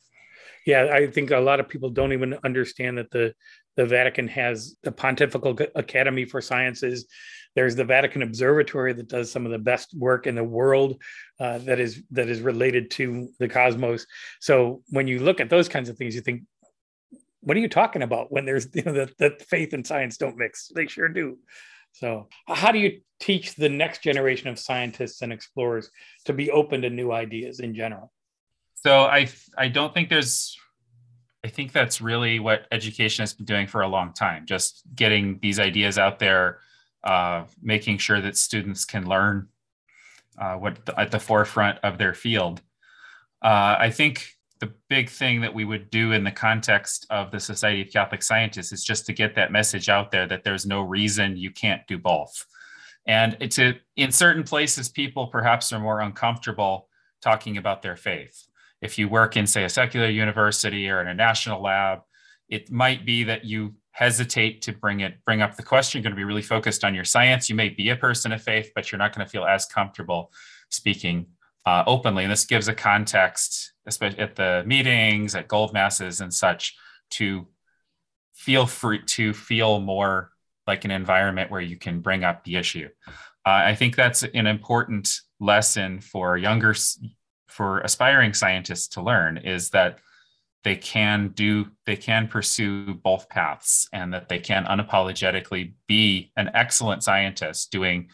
Yeah, 0.67 0.89
I 0.93 1.09
think 1.09 1.31
a 1.31 1.39
lot 1.39 1.61
of 1.61 1.69
people 1.69 1.91
don't 1.91 2.13
even 2.15 2.39
understand 2.43 2.97
that 2.97 3.11
the 3.11 3.35
the 3.77 3.87
Vatican 3.87 4.29
has 4.29 4.77
the 4.83 4.93
Pontifical 4.93 5.59
Academy 5.75 6.25
for 6.25 6.41
Sciences. 6.41 7.07
There's 7.55 7.77
the 7.77 7.85
Vatican 7.85 8.23
Observatory 8.23 8.93
that 8.95 9.09
does 9.09 9.31
some 9.31 9.47
of 9.47 9.53
the 9.53 9.59
best 9.59 9.95
work 9.95 10.27
in 10.27 10.35
the 10.35 10.45
world 10.45 11.01
uh, 11.39 11.59
that 11.59 11.81
is 11.81 12.03
that 12.11 12.29
is 12.29 12.41
related 12.41 12.91
to 12.93 13.29
the 13.39 13.49
cosmos. 13.49 14.07
So 14.41 14.83
when 14.89 15.07
you 15.07 15.21
look 15.21 15.41
at 15.41 15.51
those 15.51 15.69
kinds 15.69 15.89
of 15.89 15.97
things, 15.97 16.15
you 16.15 16.21
think, 16.21 16.43
what 17.45 17.57
are 17.57 17.61
you 17.61 17.69
talking 17.69 18.03
about 18.03 18.33
when 18.33 18.45
there's 18.45 18.69
you 18.75 18.83
know 18.83 18.93
that, 18.93 19.17
that 19.19 19.43
faith 19.43 19.73
and 19.73 19.87
science 19.87 20.17
don't 20.17 20.37
mix 20.37 20.71
they 20.75 20.87
sure 20.87 21.09
do 21.09 21.39
so 21.93 22.27
how 22.49 22.73
do 22.73 22.79
you 22.79 23.01
teach 23.21 23.55
the 23.55 23.69
next 23.69 24.03
generation 24.03 24.49
of 24.49 24.59
scientists 24.59 25.23
and 25.23 25.33
explorers 25.33 25.91
to 26.25 26.33
be 26.33 26.51
open 26.51 26.83
to 26.83 26.91
new 26.91 27.13
ideas 27.13 27.61
in 27.61 27.75
general 27.75 28.11
so 28.75 29.03
i 29.03 29.29
i 29.57 29.69
don't 29.69 29.95
think 29.95 30.09
there's 30.09 30.57
i 31.45 31.49
think 31.49 31.73
that's 31.73 32.01
really 32.01 32.41
what 32.41 32.67
education 32.73 33.23
has 33.23 33.35
been 33.35 33.47
doing 33.47 33.67
for 33.67 33.83
a 33.83 33.89
long 33.89 34.13
time 34.13 34.45
just 34.47 34.83
getting 34.95 35.39
these 35.43 35.59
ideas 35.59 35.99
out 35.99 36.19
there 36.19 36.59
uh, 37.05 37.45
making 37.63 37.99
sure 37.99 38.23
that 38.23 38.37
students 38.37 38.87
can 38.87 39.07
learn 39.07 39.47
uh, 40.39 40.55
what 40.55 40.79
at 40.97 41.11
the 41.11 41.21
forefront 41.21 41.79
of 41.83 41.99
their 41.99 42.15
field 42.15 42.61
uh, 43.43 43.77
i 43.79 43.91
think 43.91 44.35
the 44.61 44.73
big 44.89 45.11
thing 45.11 45.41
that 45.41 45.53
we 45.53 45.65
would 45.65 45.91
do 45.91 46.13
in 46.13 46.25
the 46.25 46.31
context 46.31 47.07
of 47.11 47.31
the 47.31 47.41
Society 47.41 47.83
of 47.83 47.93
Catholic 47.93 48.23
Scientists 48.23 48.73
is 48.73 48.85
just 48.85 49.05
to 49.05 49.13
get 49.13 49.35
that 49.35 49.53
message 49.53 49.89
out 49.89 50.11
there 50.11 50.27
that 50.27 50.43
there's 50.43 50.65
no 50.65 50.81
reason 50.81 51.37
you 51.37 51.51
can't 51.51 51.87
do 51.87 51.99
both. 51.99 52.47
And 53.07 53.51
to 53.53 53.75
in 53.97 54.11
certain 54.11 54.45
places, 54.45 54.89
people 54.89 55.27
perhaps 55.27 55.73
are 55.73 55.81
more 55.81 56.01
uncomfortable 56.01 56.89
talking 57.21 57.59
about 57.59 57.83
their 57.83 57.97
faith. 57.97 58.47
If 58.85 58.99
you 58.99 59.09
work 59.09 59.37
in, 59.37 59.47
say, 59.47 59.65
a 59.65 59.69
secular 59.69 60.09
university 60.09 60.91
or 60.91 61.01
in 61.01 61.09
a 61.09 61.15
national 61.15 61.63
lab, 61.63 62.01
it 62.49 62.71
might 62.71 63.07
be 63.07 63.25
that 63.25 63.45
you 63.45 63.75
hesitate 63.93 64.61
to 64.63 64.73
bring 64.73 65.01
it 65.01 65.15
bring 65.25 65.41
up 65.41 65.57
the 65.57 65.63
question. 65.63 65.99
You're 65.99 66.05
going 66.05 66.17
to 66.17 66.21
be 66.21 66.25
really 66.25 66.43
focused 66.43 66.85
on 66.85 66.95
your 66.95 67.05
science. 67.05 67.49
You 67.49 67.55
may 67.55 67.71
be 67.71 67.89
a 67.89 67.97
person 67.97 68.33
of 68.33 68.43
faith, 68.43 68.73
but 68.75 68.93
you're 68.93 68.99
not 68.99 69.15
going 69.15 69.27
to 69.27 69.31
feel 69.31 69.45
as 69.45 69.65
comfortable 69.65 70.33
speaking 70.69 71.27
uh, 71.65 71.85
openly. 71.87 72.25
And 72.25 72.33
this 72.33 72.45
gives 72.45 72.69
a 72.69 72.75
context, 72.75 73.73
especially 73.87 74.19
at 74.19 74.37
the 74.37 74.65
meetings, 74.67 75.35
at 75.35 75.49
gold 75.49 75.73
masses 75.73 76.21
and 76.21 76.33
such, 76.35 76.77
to 77.13 77.47
feel 78.35 78.67
free 78.67 79.03
to 79.07 79.33
feel 79.33 79.81
more 79.81 80.31
like 80.67 80.85
an 80.85 80.91
environment 80.91 81.51
where 81.51 81.61
you 81.61 81.77
can 81.77 82.01
bring 82.01 82.25
up 82.25 82.45
the 82.45 82.57
issue. 82.57 82.89
Uh, 83.47 83.63
I 83.71 83.75
think 83.75 83.97
that's 83.97 84.23
an 84.23 84.47
important 84.47 85.09
lesson 85.39 86.01
for 86.01 86.37
younger, 86.37 86.75
for 87.55 87.81
aspiring 87.81 88.35
scientists 88.35 88.89
to 88.89 89.03
learn 89.03 89.37
is 89.37 89.71
that 89.71 89.99
they 90.65 90.75
can 90.75 91.29
do, 91.29 91.67
they 91.87 91.95
can 91.95 92.27
pursue 92.27 92.95
both 92.95 93.29
paths 93.29 93.89
and 93.93 94.13
that 94.13 94.29
they 94.29 94.41
can 94.41 94.65
unapologetically 94.65 95.75
be 95.87 96.33
an 96.37 96.51
excellent 96.55 97.05
scientist 97.05 97.71
doing 97.71 98.09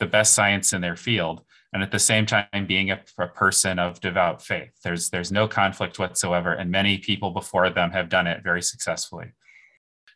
the 0.00 0.06
best 0.06 0.34
science 0.34 0.74
in 0.74 0.82
their 0.82 0.96
field 0.96 1.44
and 1.72 1.82
at 1.82 1.90
the 1.90 1.98
same 1.98 2.26
time 2.26 2.66
being 2.66 2.90
a, 2.90 3.00
a, 3.18 3.26
person 3.26 3.78
of 3.78 4.00
devout 4.00 4.42
faith. 4.42 4.70
There's 4.82 5.08
there's 5.10 5.32
no 5.32 5.48
conflict 5.48 5.98
whatsoever, 5.98 6.52
and 6.52 6.70
many 6.70 6.98
people 6.98 7.30
before 7.30 7.70
them 7.70 7.90
have 7.90 8.08
done 8.08 8.26
it 8.26 8.44
very 8.44 8.62
successfully. 8.62 9.32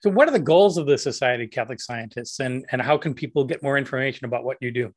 So, 0.02 0.10
what 0.10 0.28
are 0.28 0.32
the 0.32 0.38
goals 0.38 0.78
of 0.78 0.86
the 0.86 0.98
Society 0.98 1.44
of 1.44 1.50
Catholic 1.50 1.80
Scientists, 1.80 2.38
and 2.38 2.64
and 2.70 2.80
how 2.80 2.96
can 2.96 3.12
people 3.14 3.44
get 3.44 3.62
more 3.62 3.76
information 3.76 4.24
about 4.24 4.44
what 4.44 4.58
you 4.60 4.70
do? 4.70 4.94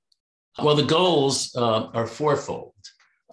Well, 0.62 0.76
the 0.76 0.84
goals 0.84 1.56
uh, 1.56 1.88
are 1.94 2.06
fourfold. 2.06 2.74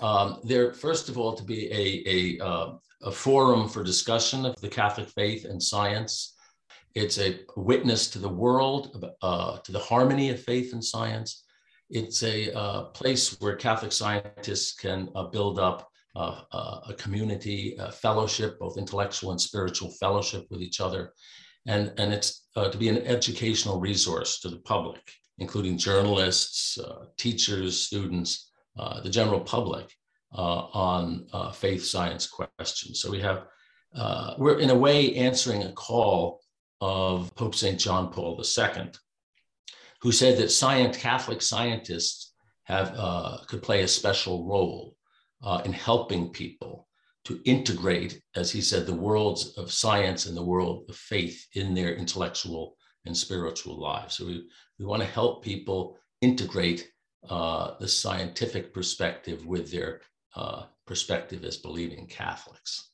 Um, 0.00 0.40
they're 0.44 0.72
first 0.72 1.08
of 1.08 1.18
all 1.18 1.34
to 1.34 1.44
be 1.44 1.70
a 1.72 2.38
a, 2.40 2.44
uh, 2.44 2.72
a 3.02 3.12
forum 3.12 3.68
for 3.68 3.82
discussion 3.82 4.46
of 4.46 4.56
the 4.60 4.68
Catholic 4.68 5.08
faith 5.10 5.44
and 5.44 5.62
science. 5.62 6.34
It's 6.94 7.18
a 7.18 7.40
witness 7.56 8.08
to 8.10 8.18
the 8.18 8.28
world, 8.28 9.04
uh, 9.22 9.58
to 9.58 9.72
the 9.72 9.78
harmony 9.78 10.30
of 10.30 10.42
faith 10.42 10.72
and 10.72 10.84
science 10.84 11.44
it's 11.90 12.22
a 12.22 12.52
uh, 12.52 12.82
place 12.84 13.40
where 13.40 13.56
Catholic 13.56 13.92
scientists 13.92 14.74
can 14.74 15.08
uh, 15.14 15.24
build 15.24 15.58
up 15.58 15.88
uh, 16.16 16.40
uh 16.52 16.80
a 16.88 16.94
community 16.94 17.76
a 17.78 17.92
fellowship, 17.92 18.58
both 18.58 18.78
intellectual 18.78 19.30
and 19.30 19.40
spiritual 19.40 19.90
fellowship 20.00 20.46
with 20.50 20.60
each 20.60 20.80
other. 20.80 21.12
And, 21.66 21.92
and 21.98 22.12
it's 22.12 22.46
to 22.54 22.78
be 22.78 22.88
an 22.88 23.06
educational 23.06 23.78
resource 23.78 24.40
to 24.40 24.48
the 24.48 24.60
public, 24.60 25.00
including 25.38 25.76
journalists, 25.76 26.78
teachers, 27.18 27.82
students, 27.82 28.47
the 29.02 29.10
general 29.10 29.40
public 29.40 29.90
on 30.32 31.26
faith 31.54 31.84
science 31.84 32.26
questions. 32.26 33.00
So 33.00 33.10
we 33.10 33.20
have, 33.20 33.44
we're 34.38 34.58
in 34.58 34.70
a 34.70 34.74
way 34.74 35.14
answering 35.16 35.62
a 35.64 35.72
call 35.72 36.40
of 36.80 37.34
Pope 37.34 37.54
St. 37.54 37.78
John 37.78 38.12
Paul 38.12 38.40
II 38.40 38.90
who 40.00 40.12
said 40.12 40.38
that 40.38 40.50
science, 40.50 40.96
Catholic 40.96 41.42
scientists 41.42 42.32
have 42.64 42.92
uh, 42.96 43.38
could 43.46 43.62
play 43.62 43.82
a 43.82 43.88
special 43.88 44.46
role 44.46 44.96
uh, 45.42 45.62
in 45.64 45.72
helping 45.72 46.30
people 46.30 46.86
to 47.24 47.40
integrate, 47.44 48.20
as 48.36 48.50
he 48.50 48.60
said, 48.60 48.86
the 48.86 48.94
worlds 48.94 49.54
of 49.58 49.72
science 49.72 50.26
and 50.26 50.36
the 50.36 50.44
world 50.44 50.84
of 50.88 50.96
faith 50.96 51.46
in 51.54 51.74
their 51.74 51.94
intellectual 51.94 52.76
and 53.06 53.16
spiritual 53.16 53.80
lives. 53.80 54.16
So 54.16 54.26
we, 54.26 54.48
we 54.78 54.86
want 54.86 55.02
to 55.02 55.08
help 55.08 55.44
people 55.44 55.96
integrate 56.20 56.88
uh, 57.28 57.72
the 57.78 57.88
scientific 57.88 58.72
perspective 58.72 59.46
with 59.46 59.70
their 59.70 60.00
uh, 60.36 60.64
perspective 60.86 61.44
as 61.44 61.56
believing 61.56 62.06
Catholics. 62.06 62.90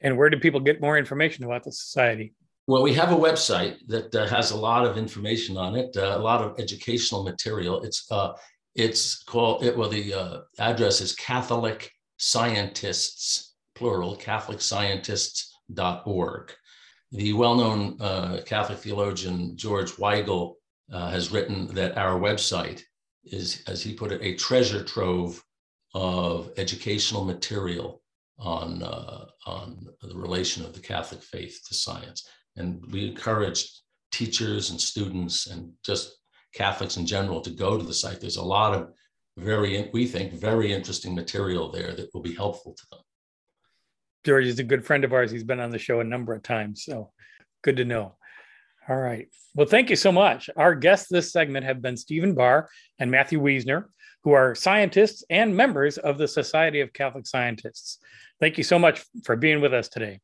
And 0.00 0.16
where 0.16 0.30
do 0.30 0.38
people 0.38 0.60
get 0.60 0.80
more 0.80 0.96
information 0.96 1.44
about 1.44 1.64
the 1.64 1.72
society? 1.72 2.34
Well, 2.66 2.82
we 2.82 2.94
have 2.94 3.12
a 3.12 3.16
website 3.16 3.76
that 3.88 4.14
uh, 4.14 4.26
has 4.28 4.52
a 4.52 4.56
lot 4.56 4.86
of 4.86 4.96
information 4.96 5.56
on 5.56 5.76
it, 5.76 5.96
uh, 5.96 6.16
a 6.16 6.18
lot 6.18 6.40
of 6.40 6.58
educational 6.58 7.22
material. 7.22 7.82
It's 7.82 8.10
uh, 8.10 8.32
it's 8.74 9.22
called 9.24 9.64
it. 9.64 9.76
Well, 9.76 9.88
the 9.88 10.14
uh, 10.14 10.40
address 10.58 11.00
is 11.00 11.14
Catholic 11.14 11.90
Scientists 12.18 13.50
plural 13.80 14.14
Catholic 14.14 14.60
Scientists.org. 14.60 16.52
The 17.12 17.32
well-known 17.32 17.96
uh, 17.98 18.40
Catholic 18.44 18.78
theologian 18.78 19.56
George 19.56 19.92
Weigel 19.92 20.56
uh, 20.92 21.08
has 21.08 21.32
written 21.32 21.74
that 21.74 21.96
our 21.96 22.20
website 22.20 22.82
is, 23.24 23.62
as 23.66 23.82
he 23.82 23.94
put 23.94 24.12
it, 24.12 24.22
a 24.22 24.34
treasure 24.34 24.82
trove 24.84 25.42
of 25.94 26.50
educational 26.56 27.24
material 27.24 28.02
on, 28.38 28.82
uh, 28.82 29.26
on 29.46 29.86
the 30.02 30.16
relation 30.16 30.64
of 30.64 30.72
the 30.72 30.80
Catholic 30.80 31.22
faith 31.22 31.60
to 31.68 31.74
science. 31.74 32.28
And 32.56 32.84
we 32.90 33.08
encourage 33.08 33.70
teachers 34.12 34.70
and 34.70 34.80
students 34.80 35.46
and 35.46 35.72
just 35.84 36.16
Catholics 36.54 36.96
in 36.96 37.06
general 37.06 37.40
to 37.42 37.50
go 37.50 37.78
to 37.78 37.84
the 37.84 37.94
site. 37.94 38.20
There's 38.20 38.36
a 38.36 38.42
lot 38.42 38.74
of 38.74 38.90
very, 39.36 39.88
we 39.92 40.06
think, 40.06 40.32
very 40.32 40.72
interesting 40.72 41.14
material 41.14 41.70
there 41.70 41.92
that 41.94 42.10
will 42.12 42.22
be 42.22 42.34
helpful 42.34 42.74
to 42.74 42.86
them. 42.90 43.00
George 44.24 44.46
is 44.46 44.58
a 44.58 44.64
good 44.64 44.84
friend 44.84 45.04
of 45.04 45.12
ours. 45.12 45.30
He's 45.30 45.44
been 45.44 45.60
on 45.60 45.70
the 45.70 45.78
show 45.78 46.00
a 46.00 46.04
number 46.04 46.34
of 46.34 46.42
times. 46.42 46.84
So 46.84 47.12
good 47.62 47.76
to 47.76 47.84
know. 47.84 48.16
All 48.90 48.96
right. 48.96 49.28
Well, 49.54 49.68
thank 49.68 49.88
you 49.88 49.94
so 49.94 50.10
much. 50.10 50.50
Our 50.56 50.74
guests 50.74 51.06
this 51.08 51.30
segment 51.30 51.64
have 51.64 51.80
been 51.80 51.96
Stephen 51.96 52.34
Barr 52.34 52.68
and 52.98 53.08
Matthew 53.08 53.40
Wiesner, 53.40 53.84
who 54.24 54.32
are 54.32 54.56
scientists 54.56 55.22
and 55.30 55.56
members 55.56 55.96
of 55.96 56.18
the 56.18 56.26
Society 56.26 56.80
of 56.80 56.92
Catholic 56.92 57.24
Scientists. 57.24 57.98
Thank 58.40 58.58
you 58.58 58.64
so 58.64 58.80
much 58.80 59.04
for 59.24 59.36
being 59.36 59.60
with 59.60 59.72
us 59.72 59.88
today. 59.88 60.18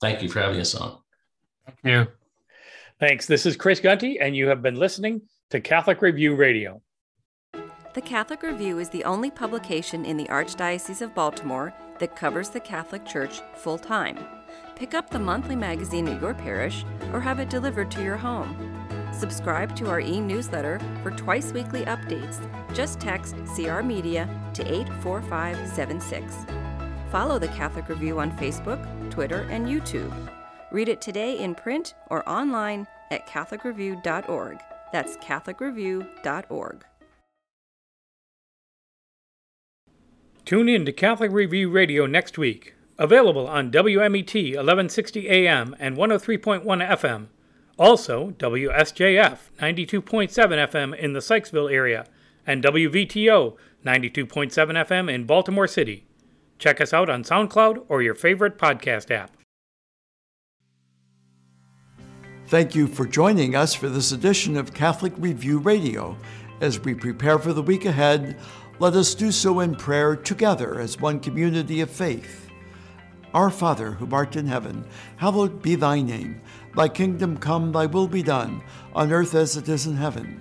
Thank 0.00 0.22
you 0.22 0.28
for 0.28 0.40
having 0.40 0.60
us 0.60 0.76
on. 0.76 0.98
Thank 1.66 1.78
you. 1.82 2.12
Thanks. 3.00 3.26
This 3.26 3.46
is 3.46 3.56
Chris 3.56 3.80
Gunty, 3.80 4.20
and 4.20 4.36
you 4.36 4.46
have 4.46 4.62
been 4.62 4.76
listening 4.76 5.22
to 5.50 5.60
Catholic 5.60 6.00
Review 6.00 6.36
Radio. 6.36 6.82
The 7.94 8.00
Catholic 8.00 8.42
Review 8.42 8.78
is 8.78 8.90
the 8.90 9.02
only 9.02 9.30
publication 9.30 10.04
in 10.04 10.16
the 10.16 10.26
Archdiocese 10.26 11.02
of 11.02 11.16
Baltimore 11.16 11.74
that 11.98 12.14
covers 12.14 12.48
the 12.48 12.60
Catholic 12.60 13.04
Church 13.04 13.40
full 13.56 13.78
time. 13.78 14.18
Pick 14.76 14.94
up 14.94 15.08
the 15.08 15.18
monthly 15.18 15.56
magazine 15.56 16.08
at 16.08 16.20
your 16.20 16.34
parish 16.34 16.84
or 17.12 17.20
have 17.20 17.38
it 17.38 17.48
delivered 17.48 17.90
to 17.92 18.02
your 18.02 18.16
home. 18.16 18.56
Subscribe 19.12 19.76
to 19.76 19.88
our 19.88 20.00
e 20.00 20.20
newsletter 20.20 20.80
for 21.02 21.12
twice 21.12 21.52
weekly 21.52 21.84
updates. 21.84 22.40
Just 22.74 23.00
text 23.00 23.36
CR 23.54 23.82
Media 23.82 24.28
to 24.54 24.62
84576. 24.64 26.34
Follow 27.10 27.38
the 27.38 27.48
Catholic 27.48 27.88
Review 27.88 28.18
on 28.18 28.36
Facebook, 28.36 29.10
Twitter, 29.10 29.46
and 29.50 29.68
YouTube. 29.68 30.12
Read 30.72 30.88
it 30.88 31.00
today 31.00 31.38
in 31.38 31.54
print 31.54 31.94
or 32.10 32.28
online 32.28 32.88
at 33.12 33.28
CatholicReview.org. 33.28 34.58
That's 34.92 35.16
CatholicReview.org. 35.18 36.84
Tune 40.44 40.68
in 40.68 40.84
to 40.84 40.92
Catholic 40.92 41.30
Review 41.30 41.70
Radio 41.70 42.06
next 42.06 42.36
week. 42.36 42.73
Available 42.98 43.48
on 43.48 43.72
WMET 43.72 44.34
1160 44.34 45.28
AM 45.28 45.74
and 45.80 45.96
103.1 45.96 46.62
FM. 46.64 47.26
Also, 47.76 48.30
WSJF 48.38 49.38
92.7 49.58 50.28
FM 50.30 50.96
in 50.96 51.12
the 51.12 51.20
Sykesville 51.20 51.72
area 51.72 52.06
and 52.46 52.62
WVTO 52.62 53.56
92.7 53.84 54.52
FM 54.52 55.12
in 55.12 55.24
Baltimore 55.24 55.66
City. 55.66 56.06
Check 56.58 56.80
us 56.80 56.92
out 56.92 57.10
on 57.10 57.24
SoundCloud 57.24 57.84
or 57.88 58.00
your 58.00 58.14
favorite 58.14 58.58
podcast 58.58 59.10
app. 59.10 59.32
Thank 62.46 62.76
you 62.76 62.86
for 62.86 63.06
joining 63.06 63.56
us 63.56 63.74
for 63.74 63.88
this 63.88 64.12
edition 64.12 64.56
of 64.56 64.72
Catholic 64.72 65.12
Review 65.16 65.58
Radio. 65.58 66.16
As 66.60 66.78
we 66.78 66.94
prepare 66.94 67.40
for 67.40 67.52
the 67.52 67.62
week 67.62 67.86
ahead, 67.86 68.38
let 68.78 68.94
us 68.94 69.14
do 69.14 69.32
so 69.32 69.60
in 69.60 69.74
prayer 69.74 70.14
together 70.14 70.78
as 70.78 71.00
one 71.00 71.18
community 71.18 71.80
of 71.80 71.90
faith. 71.90 72.43
Our 73.34 73.50
Father, 73.50 73.90
who 73.90 74.08
art 74.14 74.36
in 74.36 74.46
heaven, 74.46 74.86
hallowed 75.16 75.60
be 75.60 75.74
thy 75.74 76.00
name. 76.00 76.40
Thy 76.76 76.86
kingdom 76.86 77.36
come, 77.36 77.72
thy 77.72 77.86
will 77.86 78.06
be 78.06 78.22
done, 78.22 78.62
on 78.94 79.12
earth 79.12 79.34
as 79.34 79.56
it 79.56 79.68
is 79.68 79.86
in 79.86 79.96
heaven. 79.96 80.40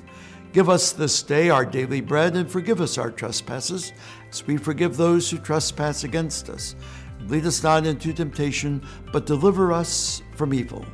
Give 0.54 0.70
us 0.70 0.92
this 0.92 1.24
day 1.24 1.50
our 1.50 1.66
daily 1.66 2.02
bread, 2.02 2.36
and 2.36 2.50
forgive 2.50 2.80
us 2.80 3.00
our 3.00 3.10
trespasses, 3.10 3.94
as 4.30 4.46
we 4.46 4.58
forgive 4.58 4.96
those 4.96 5.28
who 5.28 5.40
trespass 5.40 6.04
against 6.04 6.52
us. 6.52 6.76
Lead 7.22 7.48
us 7.48 7.64
not 7.64 7.88
into 7.88 8.14
temptation, 8.14 8.86
but 9.12 9.26
deliver 9.26 9.74
us 9.74 10.22
from 10.36 10.54
evil. 10.54 10.86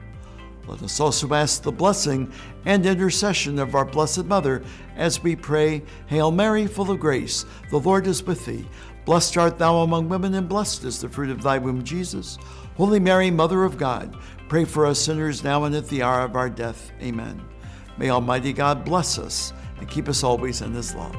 Let 0.70 0.84
us 0.84 1.00
also 1.00 1.34
ask 1.34 1.64
the 1.64 1.72
blessing 1.72 2.32
and 2.66 2.86
intercession 2.86 3.58
of 3.58 3.74
our 3.74 3.86
Blessed 3.86 4.26
Mother 4.26 4.62
as 4.96 5.24
we 5.24 5.36
pray, 5.36 5.82
Hail 6.06 6.32
Mary, 6.32 6.68
full 6.68 6.92
of 6.92 7.00
grace, 7.00 7.46
the 7.72 7.80
Lord 7.80 8.06
is 8.06 8.24
with 8.24 8.46
thee. 8.46 8.68
Blessed 9.06 9.38
art 9.38 9.58
thou 9.58 9.78
among 9.78 10.10
women, 10.10 10.34
and 10.36 10.48
blessed 10.48 10.84
is 10.84 11.02
the 11.02 11.10
fruit 11.10 11.30
of 11.30 11.42
thy 11.42 11.58
womb, 11.58 11.84
Jesus. 11.84 12.38
Holy 12.78 13.00
Mary, 13.00 13.32
Mother 13.32 13.64
of 13.64 13.78
God, 13.78 14.16
pray 14.48 14.66
for 14.66 14.86
us 14.86 15.00
sinners 15.00 15.44
now 15.44 15.64
and 15.64 15.76
at 15.76 15.88
the 15.88 16.04
hour 16.04 16.22
of 16.22 16.36
our 16.36 16.50
death. 16.50 16.92
Amen. 17.02 17.42
May 17.98 18.10
Almighty 18.10 18.54
God 18.54 18.86
bless 18.86 19.18
us 19.18 19.52
and 19.80 19.90
keep 19.90 20.08
us 20.08 20.24
always 20.24 20.62
in 20.62 20.74
his 20.74 20.96
love. 20.96 21.16